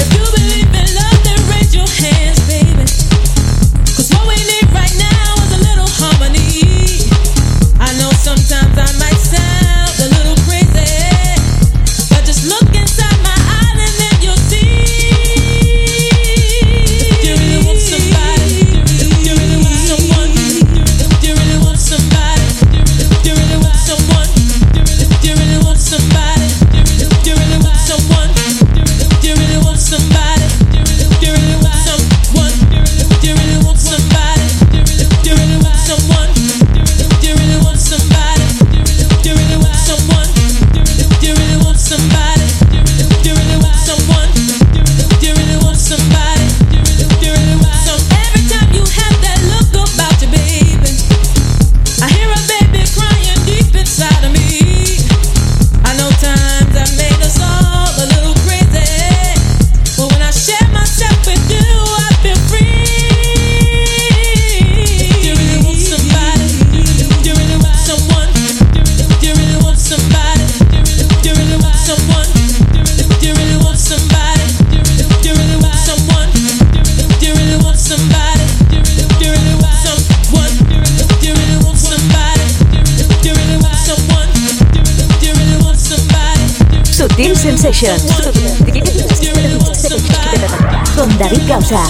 Con 90.94 91.18
David 91.18 91.48
Causa. 91.48 91.82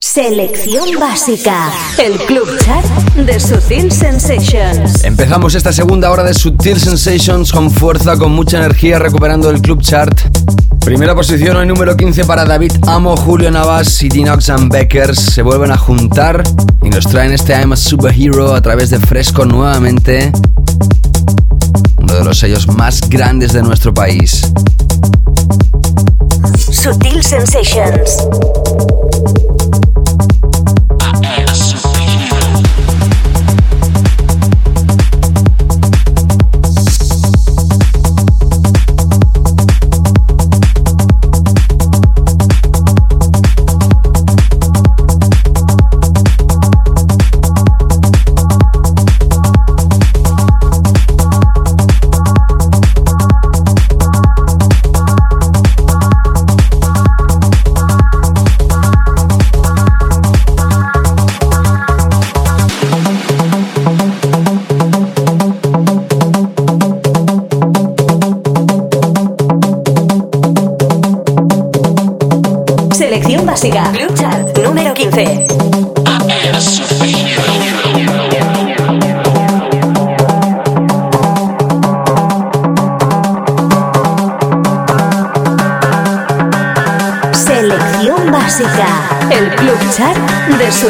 Selección 0.00 1.00
básica. 1.00 1.72
El 1.98 2.12
club 2.18 2.46
chat 2.64 2.84
de 3.16 3.40
Sutil 3.40 3.90
Sensations. 3.90 5.02
Empezamos 5.02 5.56
esta 5.56 5.72
segunda 5.72 6.12
hora 6.12 6.22
de 6.22 6.32
Sutil 6.32 6.78
Sensations 6.78 7.50
con 7.50 7.72
fuerza, 7.72 8.16
con 8.16 8.30
mucha 8.30 8.58
energía, 8.58 9.00
recuperando 9.00 9.50
el 9.50 9.60
club 9.60 9.82
chart. 9.82 10.16
Primera 10.84 11.16
posición, 11.16 11.56
hoy 11.56 11.66
número 11.66 11.96
15 11.96 12.24
para 12.24 12.44
David 12.44 12.72
Amo, 12.86 13.16
Julio 13.16 13.50
Navas 13.50 14.00
y 14.00 14.08
Dinox 14.10 14.48
and 14.48 14.72
Beckers. 14.72 15.18
Se 15.18 15.42
vuelven 15.42 15.72
a 15.72 15.76
juntar 15.76 16.44
y 16.84 16.88
nos 16.88 17.04
traen 17.08 17.32
este 17.32 17.52
I'm 17.52 17.72
a 17.72 17.76
Superhero 17.76 18.54
a 18.54 18.62
través 18.62 18.90
de 18.90 19.00
Fresco 19.00 19.44
nuevamente. 19.44 20.30
Uno 22.04 22.16
de 22.16 22.24
los 22.24 22.38
sellos 22.38 22.68
más 22.68 23.00
grandes 23.08 23.54
de 23.54 23.62
nuestro 23.62 23.94
país. 23.94 24.42
Sutil 26.70 27.24
Sensations. 27.24 28.28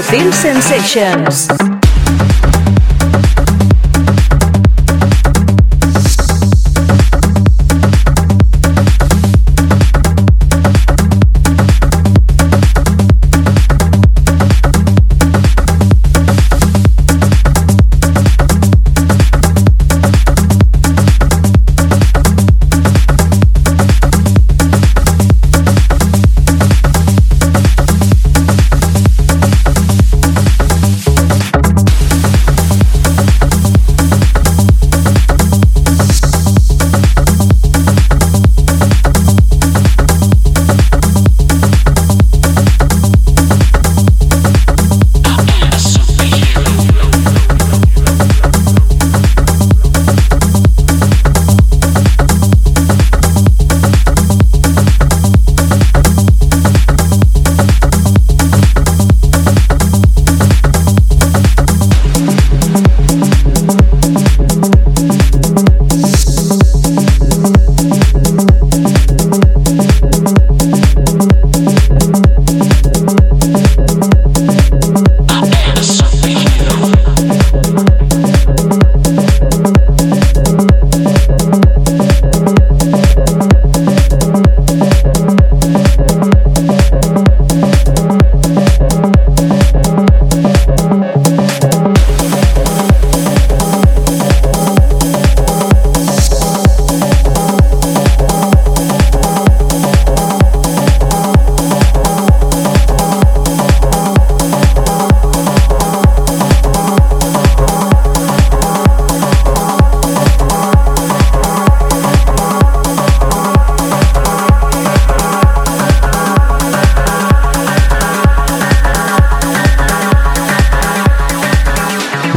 Sutil 0.04 0.32
Sensations. 0.32 1.63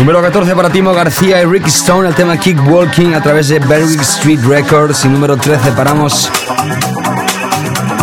Número 0.07 0.23
14 0.23 0.55
para 0.55 0.69
Timo 0.69 0.93
García 0.93 1.41
y 1.41 1.45
Ricky 1.45 1.67
Stone, 1.67 2.07
el 2.07 2.15
tema 2.15 2.37
Kick 2.37 2.65
Walking 2.65 3.13
a 3.13 3.21
través 3.21 3.49
de 3.49 3.59
Berwick 3.59 3.99
Street 3.99 4.39
Records. 4.41 5.03
Y 5.03 5.09
número 5.09 5.35
13 5.35 5.73
paramos 5.73 6.31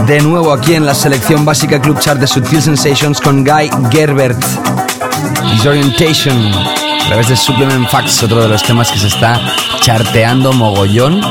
de 0.07 0.21
nuevo 0.21 0.53
aquí 0.53 0.75
en 0.75 0.85
la 0.85 0.95
selección 0.95 1.47
básica 1.47 1.81
Club 1.81 1.99
Chart 1.99 2.21
de 2.21 2.27
Sutil 2.27 2.61
Sensations 2.61 3.23
con 3.23 3.43
Guy 3.43 3.71
Gerbert. 3.91 4.39
Disorientation 5.53 6.53
a 6.53 7.07
través 7.07 7.29
de 7.31 7.37
Supplement 7.37 7.89
Facts, 7.89 8.23
otro 8.23 8.43
de 8.43 8.49
los 8.49 8.63
temas 8.63 8.93
que 8.93 8.99
se 8.99 9.07
está 9.07 9.41
charteando 9.81 10.53
mogollón. 10.53 11.23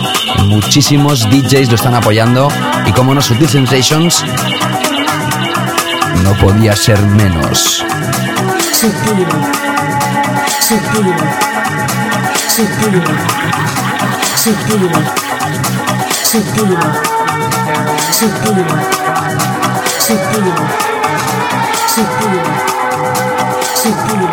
Muchísimos 0.47 1.29
DJs 1.29 1.69
lo 1.69 1.75
están 1.75 1.93
apoyando 1.93 2.47
y 2.87 2.91
como 2.93 3.13
no, 3.13 3.21
Sutil 3.21 3.47
Sensations 3.47 4.25
no 6.23 6.33
podía 6.39 6.75
ser 6.75 6.99
menos. 6.99 7.85
Sutil. 10.63 11.13
Sutil. 12.47 13.03
Sutil. 14.41 14.83
Sutil. 16.23 16.79
Sutil. 18.17 18.67
Sutil. 19.99 20.55
Sutil. 21.93 22.43
Sutil. 23.75 24.23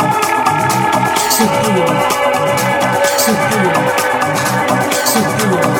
Sutil. 1.30 1.88
Sutil. 3.18 4.00
Clásica. 5.50 5.79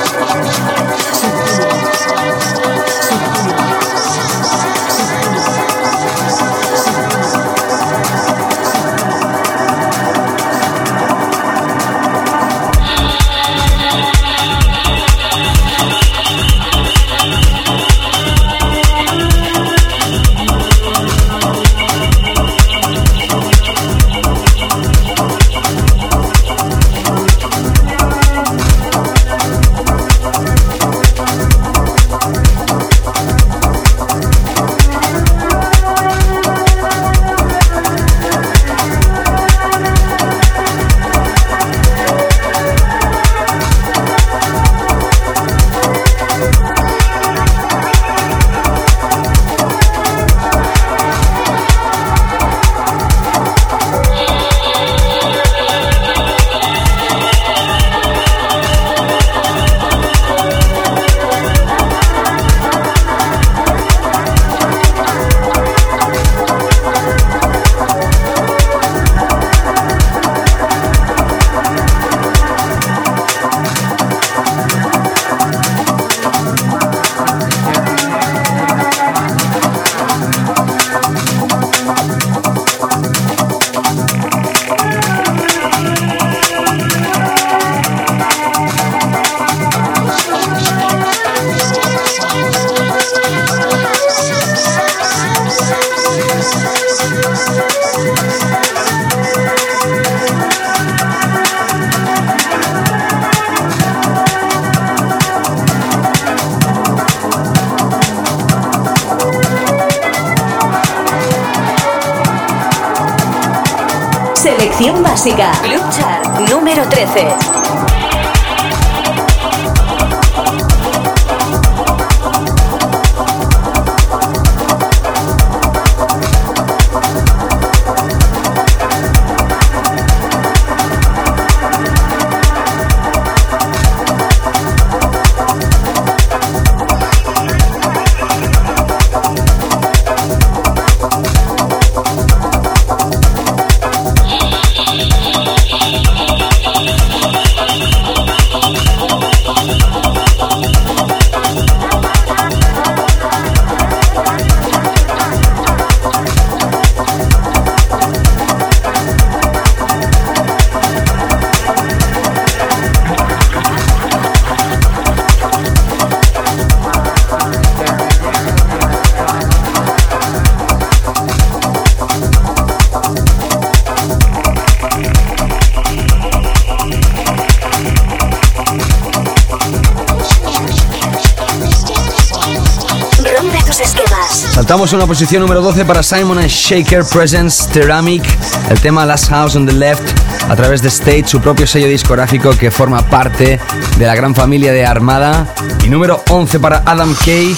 Estamos 184.71 184.93
en 184.93 185.01
la 185.01 185.07
posición 185.09 185.43
número 185.43 185.63
12 185.63 185.85
para 185.85 186.01
Simon 186.01 186.39
Shaker 186.47 187.03
Presents 187.13 187.71
Ceramic, 187.73 188.23
el 188.71 188.81
tema 188.81 189.05
Last 189.05 189.29
House 189.29 189.57
on 189.57 189.67
the 189.67 189.73
Left, 189.73 190.01
a 190.49 190.55
través 190.55 190.81
de 190.81 190.87
State, 190.87 191.25
su 191.27 191.41
propio 191.41 191.67
sello 191.67 191.89
discográfico 191.89 192.51
que 192.57 192.71
forma 192.71 193.03
parte 193.11 193.59
de 193.99 194.07
la 194.07 194.15
gran 194.15 194.33
familia 194.33 194.73
de 194.73 194.87
Armada. 194.87 195.53
Y 195.85 195.89
número 195.89 196.23
11 196.31 196.61
para 196.61 196.85
Adam 196.87 197.13
Kay, 197.25 197.57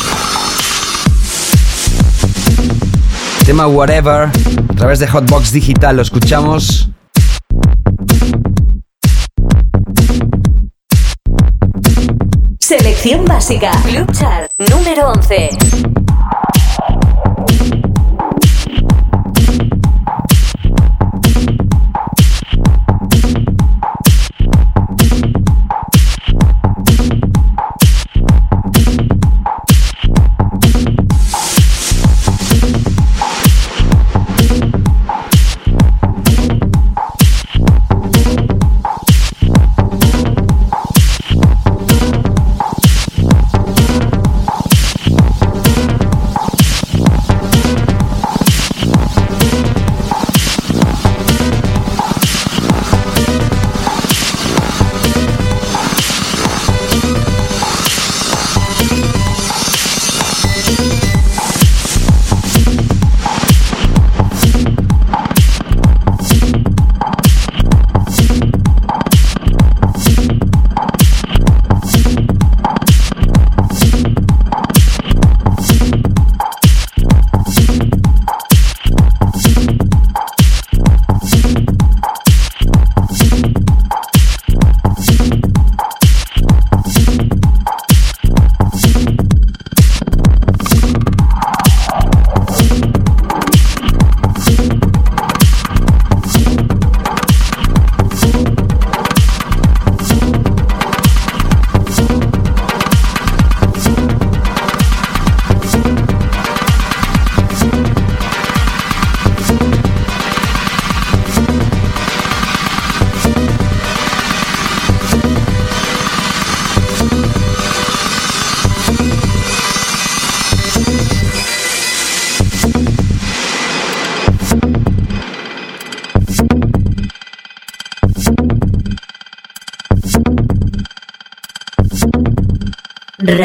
tema 3.44 3.66
Whatever, 3.66 4.30
a 4.70 4.74
través 4.74 4.98
de 4.98 5.06
Hotbox 5.06 5.52
Digital, 5.52 5.96
lo 5.96 6.00
escuchamos. 6.00 6.88
Selección 12.58 13.26
básica. 13.26 13.70
Club 13.82 14.10
Chart 14.12 14.50
número 14.56 15.10
11. 15.10 16.01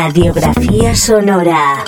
Radiografía 0.08 0.96
sonora. 0.96 1.84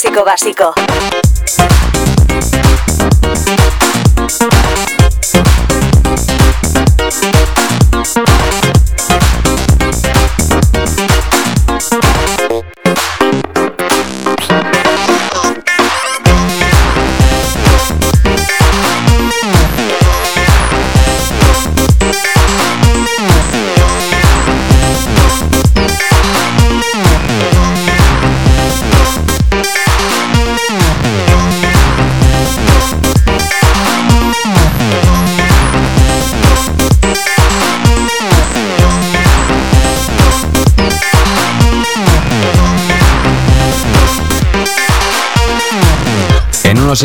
Clásico 0.00 0.24
básico. 0.24 1.19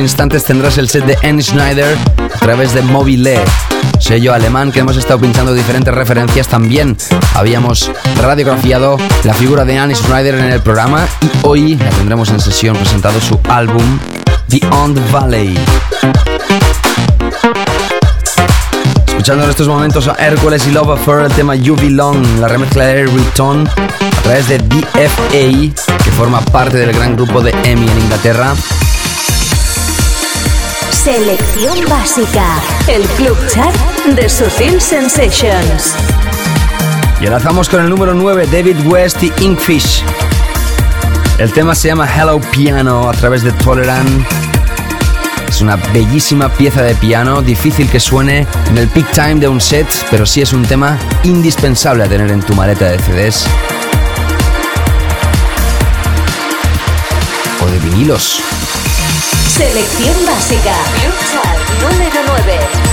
Instantes 0.06 0.44
tendrás 0.44 0.78
el 0.78 0.88
set 0.88 1.04
de 1.04 1.18
Anne 1.28 1.42
Schneider 1.42 1.98
a 2.18 2.38
través 2.38 2.76
de 2.76 2.84
Mobile, 2.84 3.40
sello 4.00 4.36
alemán 4.36 4.72
que 4.72 4.82
hemos 4.82 4.98
estado 4.98 5.20
pinchando 5.20 5.52
diferentes 5.52 5.92
referencias. 5.92 6.48
También 6.48 6.96
habíamos 7.34 7.92
radiografiado 8.22 8.98
la 9.24 9.34
figura 9.34 9.66
de 9.66 9.80
Anne 9.80 9.96
Schneider 9.96 10.36
en 10.36 10.52
el 10.52 10.62
programa 10.62 11.08
y 11.22 11.30
hoy 11.42 11.76
la 11.76 11.90
tendremos 11.90 12.30
en 12.30 12.40
sesión 12.40 12.76
presentado 12.78 13.20
su 13.20 13.40
álbum 13.50 13.98
Beyond 14.48 15.12
Valley. 15.12 15.56
Escuchando 19.08 19.46
en 19.46 19.50
estos 19.50 19.68
momentos 19.68 20.08
a 20.08 20.14
Hércules 20.14 20.68
y 20.68 20.72
Love 20.72 21.00
Affair 21.00 21.26
el 21.26 21.32
tema 21.32 21.56
You 21.56 21.76
Belong, 21.76 22.24
la 22.40 22.48
remezcla 22.48 22.86
de 22.86 23.08
Return 23.08 23.68
a 23.68 24.22
través 24.22 24.48
de 24.50 24.60
DFA, 24.60 26.04
que 26.04 26.12
forma 26.12 26.42
parte 26.42 26.78
del 26.78 26.94
gran 26.94 27.16
grupo 27.16 27.42
de 27.42 27.50
EMI 27.64 27.88
en 27.88 28.00
Inglaterra. 28.02 28.54
Selección 31.06 31.78
básica, 31.88 32.60
el 32.88 33.04
club 33.10 33.38
chat 33.48 33.72
de 34.16 34.28
Sutil 34.28 34.82
Sensations. 34.82 35.94
Y 37.22 37.26
enlazamos 37.28 37.70
con 37.70 37.84
el 37.84 37.92
número 37.92 38.16
9, 38.16 38.48
David 38.52 38.78
West 38.88 39.22
y 39.22 39.32
Inkfish. 39.40 40.04
El 41.38 41.54
tema 41.54 41.76
se 41.76 41.90
llama 41.90 42.10
Hello 42.12 42.42
Piano 42.52 43.08
a 43.08 43.14
través 43.14 43.44
de 43.44 43.52
Tolerant. 43.52 44.26
Es 45.48 45.62
una 45.62 45.76
bellísima 45.76 46.50
pieza 46.50 46.82
de 46.82 46.96
piano, 46.96 47.44
difícil 47.44 47.88
que 47.88 48.00
suene 48.00 48.48
en 48.72 48.78
el 48.80 48.88
peak 48.88 49.12
time 49.12 49.36
de 49.36 49.48
un 49.48 49.62
set, 49.62 49.88
pero 50.10 50.26
sí 50.26 50.42
es 50.42 50.54
un 50.54 50.64
tema 50.66 50.98
indispensable 51.22 52.04
a 52.04 52.08
tener 52.08 52.32
en 52.32 52.42
tu 52.42 52.56
maleta 52.56 52.90
de 52.90 52.98
CDs. 52.98 53.46
O 57.64 57.68
de 57.70 57.78
vinilos. 57.78 58.42
Selección 59.58 60.26
básica, 60.26 60.74
club 61.00 61.16
chat 61.32 61.82
número 61.82 62.20
9. 62.44 62.85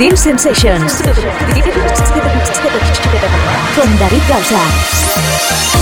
Sutil 0.00 0.16
Sensations. 0.16 1.02
Con 3.74 3.98
David 3.98 4.22
Gausa. 4.30 5.79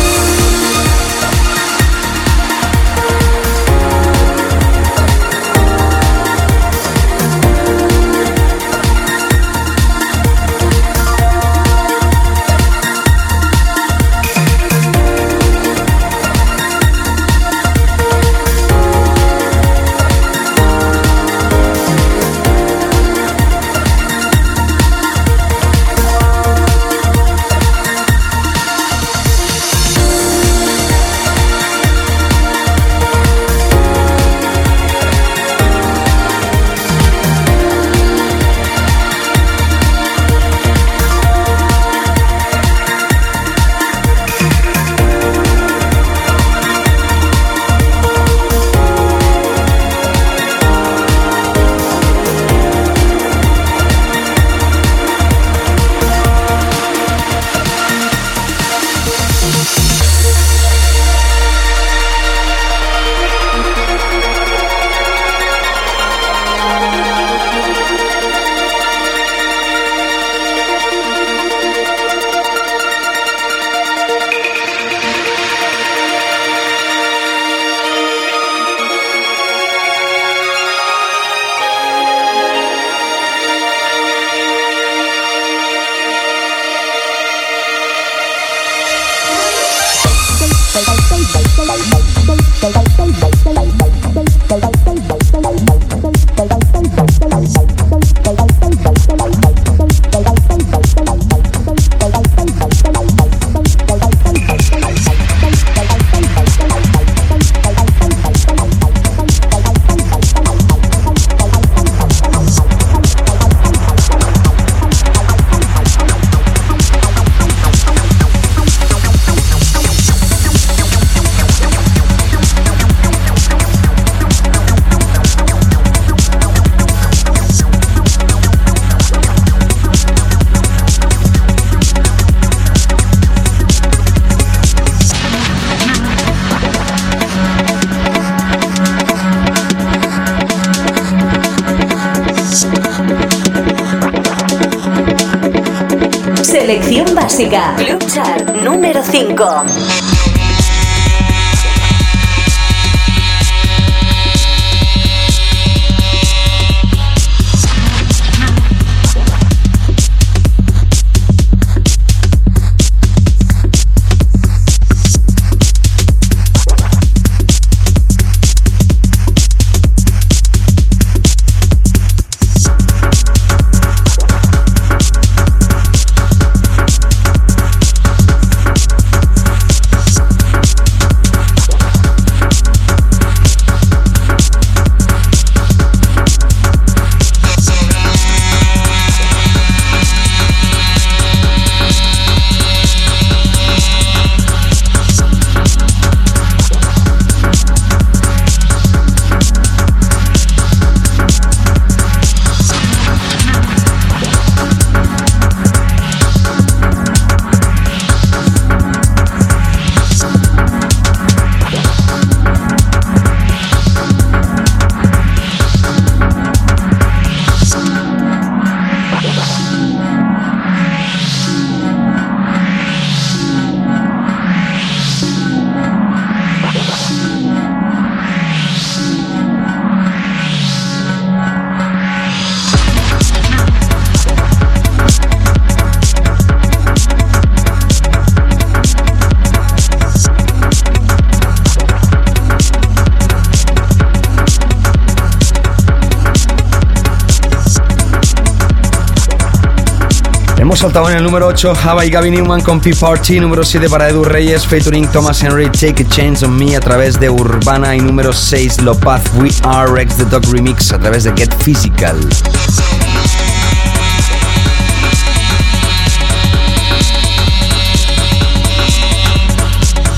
Soltado 250.89 251.11
en 251.11 251.19
el 251.19 251.23
número 251.23 251.47
8 251.47 251.75
Java 251.75 252.07
y 252.07 252.09
Gavin 252.09 252.33
Newman 252.33 252.63
con 252.63 252.81
P-Party, 252.81 253.41
número 253.41 253.63
7 253.63 253.91
para 253.91 254.09
Edu 254.09 254.25
Reyes, 254.25 254.67
featuring 254.67 255.07
Thomas 255.09 255.43
Henry, 255.43 255.69
Take 255.69 256.03
a 256.03 256.09
Chance 256.09 256.47
on 256.47 256.57
Me 256.57 256.75
a 256.77 256.81
través 256.81 257.21
de 257.21 257.29
Urbana. 257.29 257.95
Y 257.95 258.01
número 258.01 258.33
6 258.33 258.81
Lopaz, 258.81 259.21
We 259.35 259.51
Are 259.65 259.93
Rex 259.93 260.17
the 260.17 260.25
Dog 260.25 260.47
Remix 260.51 260.91
a 260.91 260.99
través 260.99 261.25
de 261.25 261.33
Get 261.37 261.55
Physical. 261.63 262.17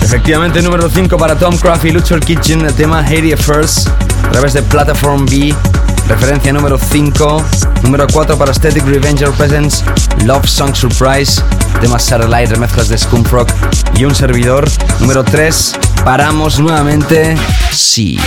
Efectivamente, 0.03 0.63
número 0.63 0.89
5 0.89 1.17
para 1.17 1.37
Tom 1.37 1.57
Craft 1.57 1.87
y 1.87 2.21
Kitchen, 2.21 2.65
el 2.65 2.75
tema 2.75 3.01
Haiti 3.01 3.35
First 3.35 3.89
a 3.89 4.31
través 4.31 4.53
de 4.53 4.63
Platform 4.63 5.27
B 5.27 5.53
Referencia 6.11 6.53
número 6.53 6.77
5. 6.77 7.45
Número 7.85 8.05
4 8.13 8.37
para 8.37 8.53
Static 8.53 8.85
Revenger 8.85 9.31
Presents 9.31 9.85
Love 10.25 10.45
Song 10.45 10.75
Surprise. 10.75 11.41
Temas 11.81 12.05
Satellite, 12.05 12.53
remezclas 12.53 12.89
de 12.89 12.99
Scumfrog 12.99 13.47
y 13.95 14.05
un 14.05 14.13
servidor. 14.13 14.69
Número 14.99 15.23
3. 15.23 15.79
Paramos 16.05 16.59
nuevamente. 16.59 17.37
Sí. 17.71 18.19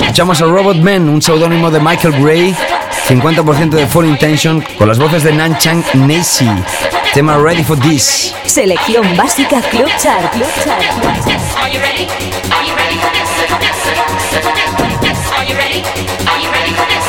Escuchamos 0.00 0.42
a 0.42 0.46
Robot 0.46 0.78
Man, 0.78 1.08
un 1.08 1.22
seudónimo 1.22 1.70
de 1.70 1.78
Michael 1.78 2.20
Gray. 2.20 2.56
50% 3.08 3.70
de 3.70 3.86
Full 3.86 4.06
Intention 4.06 4.64
con 4.76 4.88
las 4.88 4.98
voces 4.98 5.22
de 5.22 5.32
Nan 5.32 5.56
Chang 5.58 5.84
Nacy. 5.94 6.50
Tema 7.14 7.38
Ready 7.38 7.62
for 7.62 7.78
This. 7.78 8.34
Selección 8.46 9.16
básica 9.16 9.60
Club 9.70 9.88
Chart. 9.96 10.32
Club 10.32 10.48
Chart. 10.64 10.82
Are 14.32 15.44
you 15.44 15.56
ready? 15.56 15.82
Are 15.82 16.40
you 16.40 16.50
ready 16.52 16.70
for 16.70 16.86
this? 16.86 16.99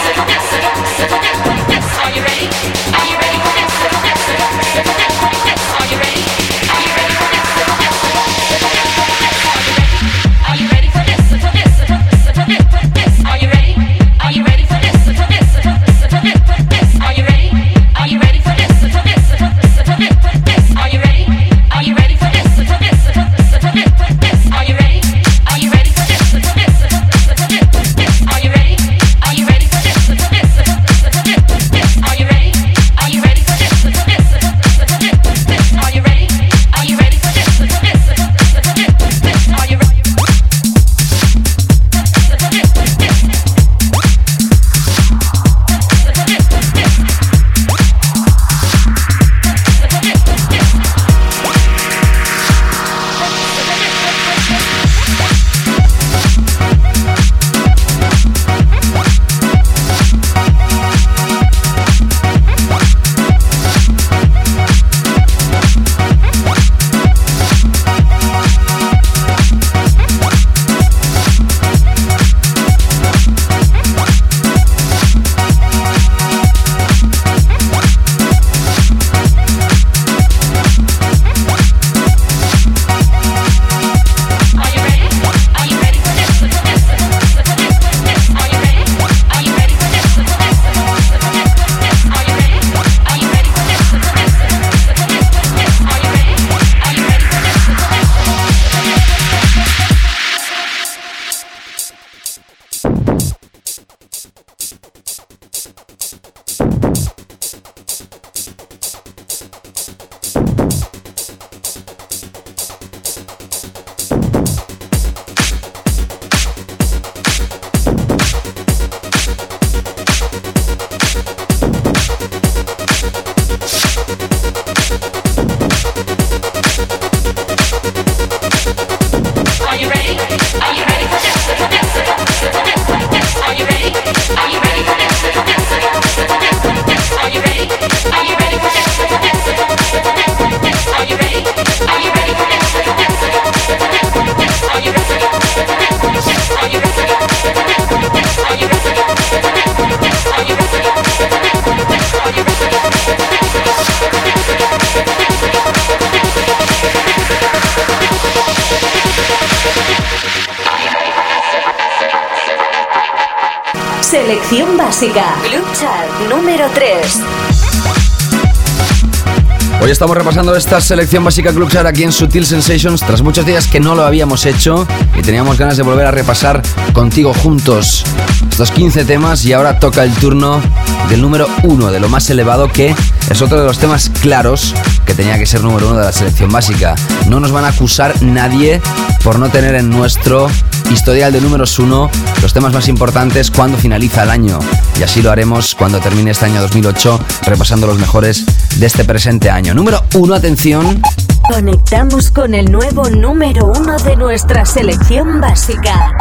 Estamos 170.02 170.18
repasando 170.18 170.56
esta 170.56 170.82
selección 170.82 171.24
básica 171.24 171.54
Club 171.54 171.70
aquí 171.86 172.02
en 172.02 172.12
Sutil 172.12 172.44
Sensations 172.44 173.02
tras 173.02 173.22
muchos 173.22 173.46
días 173.46 173.68
que 173.68 173.80
no 173.80 173.94
lo 173.94 174.04
habíamos 174.04 174.48
hecho 174.48 174.88
y 175.16 175.22
teníamos 175.22 175.60
ganas 175.60 175.78
de 175.78 175.84
volver 175.84 176.08
a 176.08 176.10
repasar 176.10 176.64
contigo 176.92 177.36
juntos 177.36 178.04
estos 178.50 178.72
15 178.72 179.06
temas 179.06 179.46
y 179.46 179.54
ahora 179.54 179.78
toca 179.78 180.04
el 180.04 180.12
turno 180.14 180.60
del 181.08 181.22
número 181.22 181.48
1, 181.62 181.92
de 181.92 182.00
lo 182.00 182.10
más 182.10 182.28
elevado 182.32 182.68
que 182.68 182.96
es 183.30 183.42
otro 183.44 183.60
de 183.60 183.66
los 183.68 183.78
temas 183.78 184.10
claros 184.22 184.74
que 185.06 185.14
tenía 185.14 185.38
que 185.38 185.46
ser 185.46 185.62
número 185.62 185.88
1 185.90 186.00
de 186.00 186.06
la 186.06 186.12
selección 186.12 186.52
básica. 186.52 186.96
No 187.28 187.40
nos 187.40 187.52
van 187.52 187.66
a 187.66 187.68
acusar 187.68 188.24
nadie 188.24 188.82
por 189.24 189.38
no 189.38 189.50
tener 189.50 189.76
en 189.76 189.92
nuestro 189.92 190.50
historial 190.92 191.32
de 191.32 191.42
números 191.42 191.80
1 191.80 192.10
los 192.42 192.54
temas 192.54 192.74
más 192.74 192.88
importantes 192.88 193.52
cuando 193.52 193.78
finaliza 193.78 194.24
el 194.24 194.30
año. 194.30 194.60
Y 195.00 195.04
así 195.04 195.22
lo 195.22 195.32
haremos 195.32 195.76
cuando 195.76 196.00
termine 196.00 196.32
este 196.32 196.46
año 196.46 196.62
2008 196.62 197.20
repasando 197.44 197.88
los 197.88 198.00
mejores 198.00 198.46
de 198.78 198.86
este 198.86 199.04
presente 199.06 199.50
año. 199.50 199.74
Número 199.74 200.04
1, 200.14 200.34
atención. 200.34 201.02
Conectamos 201.50 202.32
con 202.32 202.54
el 202.54 202.72
nuevo 202.72 203.10
número 203.10 203.72
1 203.76 203.98
de 204.00 204.16
nuestra 204.16 204.66
selección 204.66 205.42
básica. 205.42 206.12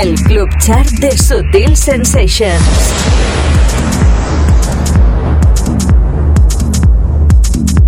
El 0.00 0.14
Club 0.22 0.48
Chart 0.60 0.88
de 1.00 1.16
Sutil 1.16 1.76
Sensations. 1.76 2.62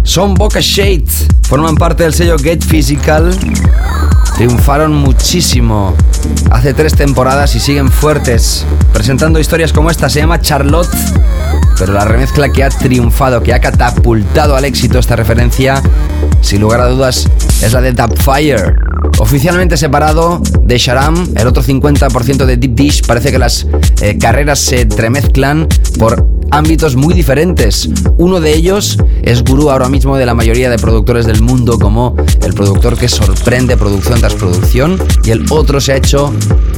Son 0.02 0.34
Boca 0.34 0.60
Shade, 0.60 1.04
forman 1.42 1.76
parte 1.76 2.02
del 2.02 2.12
sello 2.12 2.36
Get 2.36 2.64
Physical 2.64 3.32
triunfaron 4.40 4.94
muchísimo 4.94 5.94
hace 6.60 6.74
tres 6.74 6.94
temporadas 6.94 7.54
y 7.54 7.60
siguen 7.60 7.90
fuertes, 7.90 8.66
presentando 8.92 9.40
historias 9.40 9.72
como 9.72 9.90
esta. 9.90 10.10
Se 10.10 10.20
llama 10.20 10.42
Charlotte, 10.42 10.90
pero 11.78 11.94
la 11.94 12.04
remezcla 12.04 12.50
que 12.50 12.62
ha 12.62 12.68
triunfado, 12.68 13.42
que 13.42 13.54
ha 13.54 13.60
catapultado 13.60 14.54
al 14.54 14.66
éxito 14.66 14.98
esta 14.98 15.16
referencia, 15.16 15.82
sin 16.42 16.60
lugar 16.60 16.82
a 16.82 16.88
dudas, 16.88 17.30
es 17.62 17.72
la 17.72 17.80
de 17.80 17.94
Fire. 18.22 18.76
Oficialmente 19.18 19.78
separado 19.78 20.42
de 20.62 20.76
Sharam, 20.76 21.30
el 21.34 21.46
otro 21.46 21.62
50% 21.62 22.44
de 22.44 22.58
Deep 22.58 22.74
Dish, 22.74 23.06
parece 23.06 23.32
que 23.32 23.38
las 23.38 23.66
eh, 24.02 24.18
carreras 24.18 24.58
se 24.58 24.82
entremezclan 24.82 25.66
por 25.98 26.39
ámbitos 26.50 26.96
muy 26.96 27.14
diferentes. 27.14 27.88
Uno 28.16 28.40
de 28.40 28.54
ellos 28.54 28.98
es 29.22 29.42
gurú 29.44 29.70
ahora 29.70 29.88
mismo 29.88 30.16
de 30.16 30.26
la 30.26 30.34
mayoría 30.34 30.70
de 30.70 30.78
productores 30.78 31.26
del 31.26 31.42
mundo 31.42 31.78
como 31.78 32.16
el 32.42 32.54
productor 32.54 32.96
que 32.96 33.08
sorprende 33.08 33.76
producción 33.76 34.20
tras 34.20 34.34
producción 34.34 35.00
y 35.24 35.30
el 35.30 35.44
otro 35.50 35.80
se 35.80 35.92
ha 35.92 35.96
hecho 35.96 36.32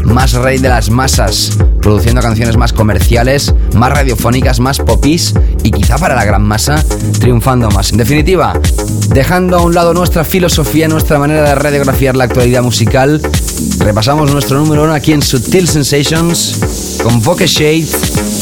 más 0.04 0.32
rey 0.32 0.58
de 0.58 0.68
las 0.68 0.90
masas, 0.90 1.56
produciendo 1.80 2.20
canciones 2.20 2.56
más 2.56 2.72
comerciales, 2.72 3.54
más 3.74 3.92
radiofónicas, 3.92 4.60
más 4.60 4.78
popis 4.78 5.34
y 5.62 5.70
quizá 5.70 5.98
para 5.98 6.14
la 6.14 6.24
gran 6.24 6.42
masa 6.42 6.84
triunfando 7.18 7.70
más. 7.70 7.92
En 7.92 7.98
definitiva, 7.98 8.58
dejando 9.08 9.58
a 9.58 9.60
un 9.62 9.74
lado 9.74 9.94
nuestra 9.94 10.24
filosofía, 10.24 10.88
nuestra 10.88 11.18
manera 11.18 11.42
de 11.42 11.54
radiografiar 11.54 12.16
la 12.16 12.24
actualidad 12.24 12.62
musical, 12.62 13.20
repasamos 13.78 14.30
nuestro 14.32 14.58
número 14.58 14.84
uno 14.84 14.92
aquí 14.92 15.12
en 15.12 15.22
Sutil 15.22 15.68
Sensations 15.68 16.98
con 17.02 17.22
Vogue 17.22 17.46
Shade 17.46 17.86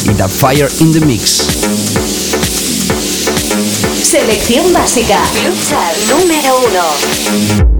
y 0.04 0.14
The 0.14 0.28
Fire 0.28 0.68
in 0.80 0.92
the 0.92 1.00
Mix. 1.00 1.42
Selección 4.02 4.72
básica. 4.72 5.22
Club 5.32 6.18
número 6.18 6.60
uno. 6.68 7.79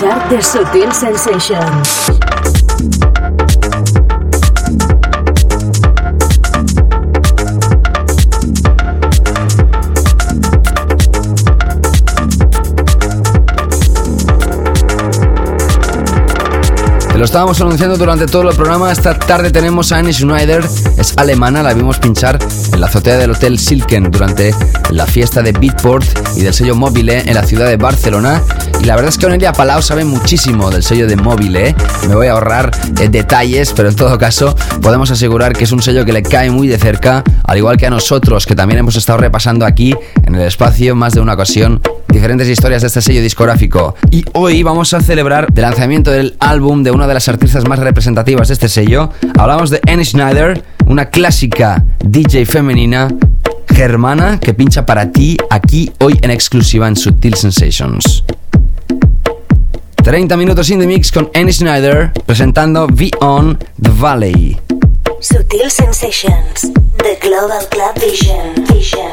Chart 0.00 0.30
de 0.30 0.40
Sutil 0.40 0.90
Sensations. 0.94 2.12
Lo 17.14 17.24
estábamos 17.26 17.60
anunciando 17.60 17.98
durante 17.98 18.24
todo 18.24 18.48
el 18.48 18.56
programa. 18.56 18.90
Esta 18.90 19.18
tarde 19.18 19.50
tenemos 19.50 19.92
a 19.92 19.98
Annie 19.98 20.14
Schneider, 20.14 20.64
es 20.96 21.18
alemana, 21.18 21.62
la 21.62 21.74
vimos 21.74 21.98
pinchar 21.98 22.38
en 22.72 22.80
la 22.80 22.86
azotea 22.86 23.18
del 23.18 23.32
Hotel 23.32 23.58
Silken 23.58 24.10
durante 24.10 24.54
la 24.88 25.04
fiesta 25.04 25.42
de 25.42 25.52
Beatport 25.52 26.06
y 26.36 26.40
del 26.40 26.54
sello 26.54 26.74
Mobile 26.74 27.20
en 27.20 27.34
la 27.34 27.44
ciudad 27.44 27.66
de 27.66 27.76
Barcelona. 27.76 28.42
Y 28.80 28.84
la 28.84 28.96
verdad 28.96 29.10
es 29.10 29.18
que 29.18 29.26
Onelia 29.26 29.52
Palau 29.52 29.82
sabe 29.82 30.04
muchísimo 30.04 30.70
del 30.70 30.82
sello 30.82 31.06
de 31.06 31.16
Mobile. 31.16 31.68
¿eh? 31.68 31.74
Me 32.08 32.14
voy 32.14 32.28
a 32.28 32.32
ahorrar 32.32 32.70
eh, 32.98 33.08
detalles, 33.10 33.74
pero 33.74 33.90
en 33.90 33.96
todo 33.96 34.16
caso 34.16 34.56
podemos 34.80 35.10
asegurar 35.10 35.52
que 35.52 35.64
es 35.64 35.72
un 35.72 35.82
sello 35.82 36.04
que 36.06 36.14
le 36.14 36.22
cae 36.22 36.50
muy 36.50 36.66
de 36.66 36.78
cerca, 36.78 37.22
al 37.44 37.58
igual 37.58 37.76
que 37.76 37.86
a 37.86 37.90
nosotros, 37.90 38.46
que 38.46 38.54
también 38.54 38.78
hemos 38.78 38.96
estado 38.96 39.18
repasando 39.18 39.66
aquí 39.66 39.94
en 40.24 40.34
el 40.34 40.42
espacio 40.42 40.96
más 40.96 41.12
de 41.12 41.20
una 41.20 41.34
ocasión 41.34 41.82
diferentes 42.08 42.48
historias 42.48 42.80
de 42.80 42.88
este 42.88 43.02
sello 43.02 43.22
discográfico. 43.22 43.94
Y 44.10 44.24
hoy 44.32 44.62
vamos 44.62 44.94
a 44.94 45.00
celebrar 45.00 45.48
el 45.54 45.62
lanzamiento 45.62 46.10
del 46.10 46.36
álbum 46.40 46.82
de 46.82 46.90
una 46.90 47.06
de 47.06 47.14
las 47.14 47.28
artistas 47.28 47.68
más 47.68 47.78
representativas 47.78 48.48
de 48.48 48.54
este 48.54 48.68
sello. 48.68 49.10
Hablamos 49.38 49.70
de 49.70 49.80
Annie 49.86 50.04
Schneider, 50.04 50.64
una 50.86 51.06
clásica 51.06 51.84
DJ 52.02 52.46
femenina 52.46 53.08
germana 53.68 54.40
que 54.40 54.54
pincha 54.54 54.84
para 54.84 55.12
ti 55.12 55.36
aquí 55.48 55.90
hoy 56.00 56.18
en 56.22 56.30
exclusiva 56.30 56.88
en 56.88 56.96
Sutil 56.96 57.34
Sensations. 57.34 58.24
30 60.02 60.36
minutos 60.36 60.70
in 60.70 60.80
the 60.80 60.86
mix 60.86 61.10
con 61.10 61.30
Annie 61.34 61.52
Schneider 61.52 62.10
presentando 62.24 62.86
Beyond 62.86 63.58
the 63.82 63.90
Valley. 63.92 64.58
Sutil 65.20 65.70
Sensations, 65.70 66.72
The 66.96 67.18
Global 67.20 67.68
Club 67.68 67.98
Vision. 67.98 68.64
Vision. 68.66 69.12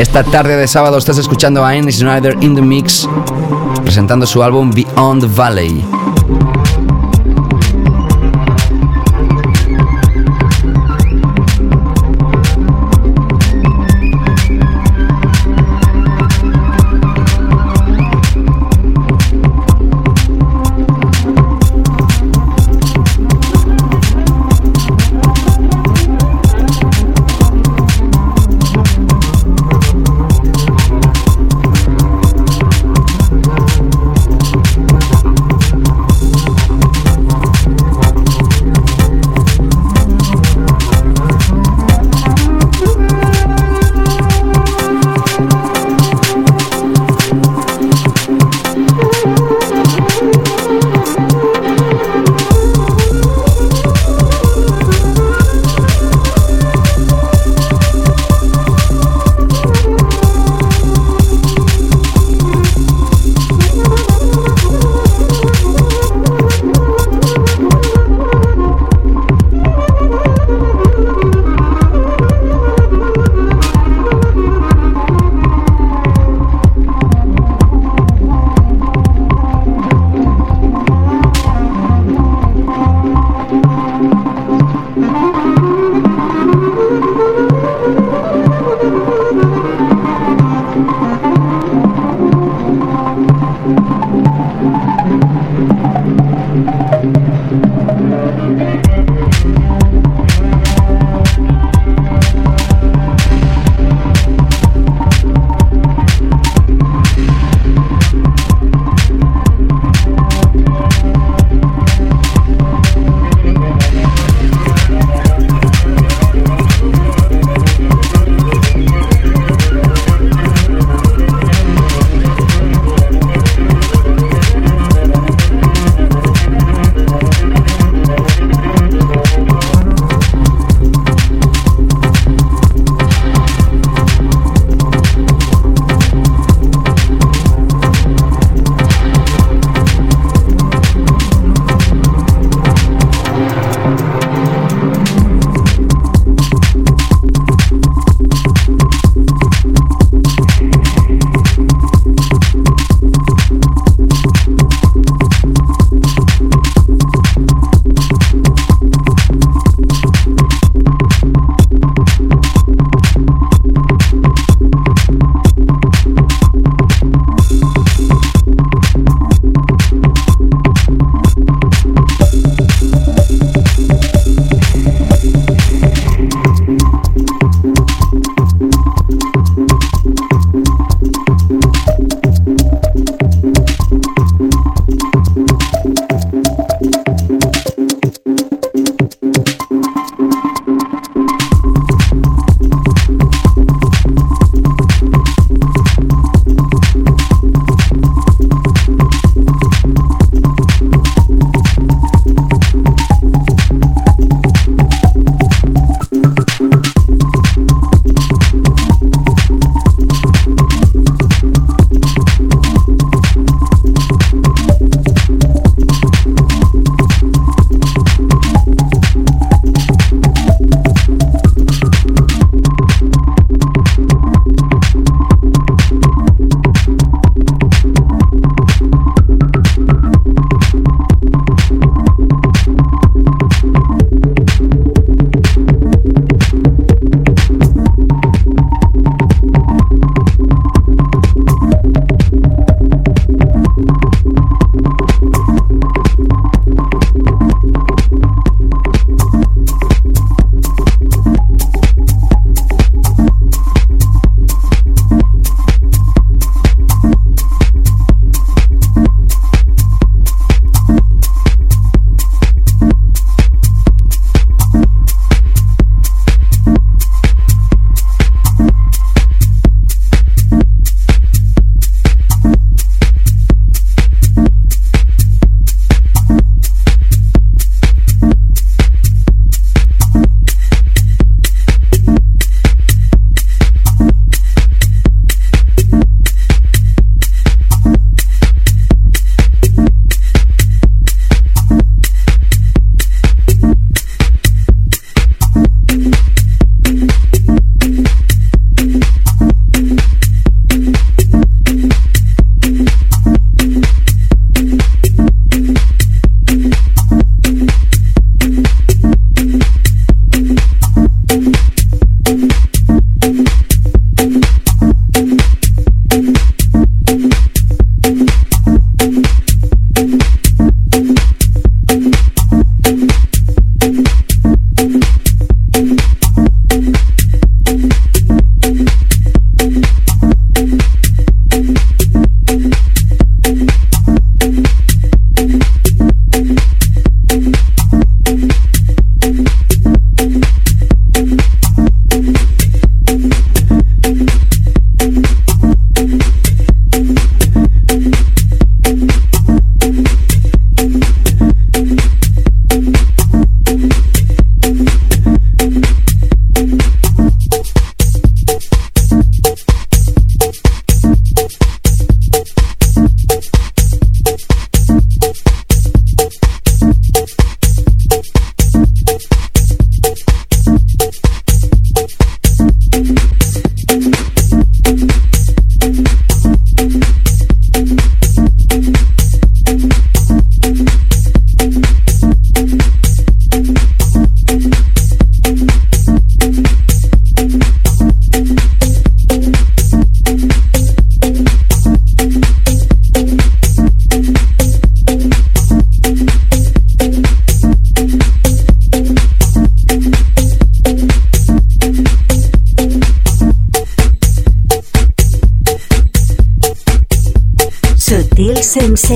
Esta 0.00 0.24
tarde 0.24 0.56
de 0.56 0.66
sábado 0.66 0.96
estás 0.96 1.18
escuchando 1.18 1.62
a 1.62 1.72
Annie 1.72 1.92
Snyder 1.92 2.34
in 2.40 2.54
the 2.54 2.62
Mix 2.62 3.06
presentando 3.84 4.26
su 4.26 4.42
álbum 4.42 4.70
Beyond 4.70 5.20
the 5.20 5.28
Valley. 5.28 5.99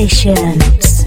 Sensations. 0.09 1.07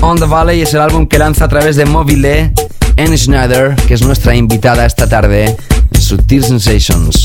On 0.00 0.16
the 0.16 0.24
Valley 0.24 0.62
es 0.62 0.72
el 0.72 0.80
álbum 0.80 1.06
que 1.06 1.18
lanza 1.18 1.44
a 1.44 1.48
través 1.48 1.76
de 1.76 1.84
Mobile 1.84 2.52
Anne 2.96 3.18
Schneider, 3.18 3.76
que 3.86 3.94
es 3.94 4.02
nuestra 4.02 4.34
invitada 4.34 4.86
esta 4.86 5.06
tarde 5.06 5.54
en 5.92 6.00
Sutil 6.00 6.42
Sensations. 6.42 7.23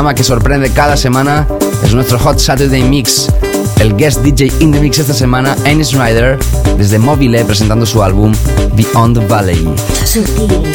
Programa 0.00 0.14
que 0.14 0.24
sorprende 0.24 0.70
cada 0.70 0.96
semana 0.96 1.46
es 1.84 1.92
nuestro 1.92 2.18
Hot 2.20 2.38
Saturday 2.38 2.82
Mix. 2.82 3.28
El 3.80 3.94
guest 3.94 4.22
DJ 4.22 4.50
in 4.60 4.72
the 4.72 4.80
mix 4.80 4.98
esta 4.98 5.12
semana, 5.12 5.54
Ennis 5.66 5.92
Ryder, 5.92 6.38
desde 6.78 6.98
Mobile, 6.98 7.44
presentando 7.44 7.84
su 7.84 8.02
álbum 8.02 8.32
Beyond 8.76 9.18
the 9.18 9.26
Valley. 9.26 9.68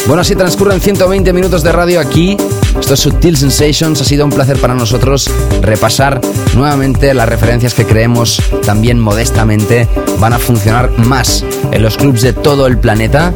Bueno, 0.05 0.21
así 0.21 0.35
transcurren 0.35 0.79
120 0.79 1.33
minutos 1.33 1.63
de 1.63 1.71
radio 1.71 1.99
aquí. 1.99 2.37
Esto 2.79 2.93
es 2.93 2.99
Sutil 2.99 3.35
Sensations. 3.35 3.99
Ha 3.99 4.05
sido 4.05 4.25
un 4.25 4.31
placer 4.31 4.59
para 4.59 4.75
nosotros 4.75 5.27
repasar 5.63 6.21
nuevamente 6.55 7.11
las 7.15 7.27
referencias 7.27 7.73
que 7.73 7.87
creemos 7.87 8.39
también 8.63 8.99
modestamente 8.99 9.87
van 10.19 10.33
a 10.33 10.37
funcionar 10.37 10.91
más 10.99 11.43
en 11.71 11.81
los 11.81 11.97
clubs 11.97 12.21
de 12.21 12.33
todo 12.33 12.67
el 12.67 12.77
planeta. 12.77 13.33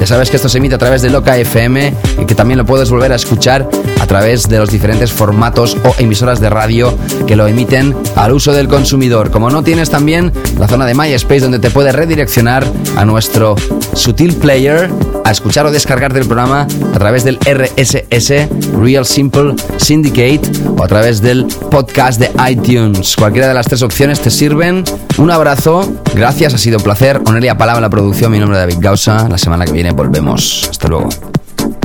Ya 0.00 0.06
sabes 0.08 0.30
que 0.30 0.36
esto 0.36 0.48
se 0.48 0.58
emite 0.58 0.74
a 0.74 0.78
través 0.78 1.00
de 1.02 1.10
Loca 1.10 1.36
FM 1.36 1.94
y 2.20 2.26
que 2.26 2.34
también 2.34 2.58
lo 2.58 2.66
puedes 2.66 2.90
volver 2.90 3.12
a 3.12 3.14
escuchar 3.14 3.68
través 4.12 4.46
de 4.46 4.58
los 4.58 4.70
diferentes 4.70 5.10
formatos 5.10 5.74
o 5.84 5.94
emisoras 5.96 6.38
de 6.38 6.50
radio 6.50 6.94
que 7.26 7.34
lo 7.34 7.46
emiten 7.46 7.96
al 8.14 8.32
uso 8.32 8.52
del 8.52 8.68
consumidor. 8.68 9.30
Como 9.30 9.48
no 9.48 9.64
tienes 9.64 9.88
también 9.88 10.30
la 10.58 10.68
zona 10.68 10.84
de 10.84 10.92
MySpace 10.92 11.40
donde 11.40 11.58
te 11.58 11.70
puedes 11.70 11.94
redireccionar 11.94 12.62
a 12.94 13.06
nuestro 13.06 13.56
Sutil 13.94 14.34
Player 14.34 14.90
a 15.24 15.30
escuchar 15.30 15.64
o 15.64 15.70
descargar 15.70 16.12
del 16.12 16.26
programa 16.26 16.66
a 16.94 16.98
través 16.98 17.24
del 17.24 17.38
RSS 17.38 18.50
Real 18.78 19.06
Simple 19.06 19.54
Syndicate 19.78 20.42
o 20.76 20.84
a 20.84 20.88
través 20.88 21.22
del 21.22 21.46
podcast 21.70 22.20
de 22.20 22.30
iTunes. 22.50 23.16
Cualquiera 23.16 23.48
de 23.48 23.54
las 23.54 23.64
tres 23.64 23.80
opciones 23.80 24.20
te 24.20 24.30
sirven. 24.30 24.84
Un 25.16 25.30
abrazo, 25.30 25.90
gracias, 26.14 26.52
ha 26.52 26.58
sido 26.58 26.76
un 26.76 26.84
placer. 26.84 27.18
Onelia 27.24 27.56
Palabra 27.56 27.80
la 27.80 27.88
producción, 27.88 28.30
mi 28.30 28.38
nombre 28.38 28.58
es 28.58 28.66
David 28.66 28.84
Gausa. 28.84 29.26
La 29.30 29.38
semana 29.38 29.64
que 29.64 29.72
viene 29.72 29.92
volvemos. 29.92 30.68
Hasta 30.70 30.88
luego. 30.88 31.08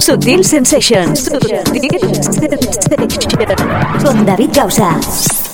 Sutil 0.07 0.41
Sensations. 0.41 1.29
Con 4.01 4.25
David 4.25 4.51
Gausa. 4.53 5.46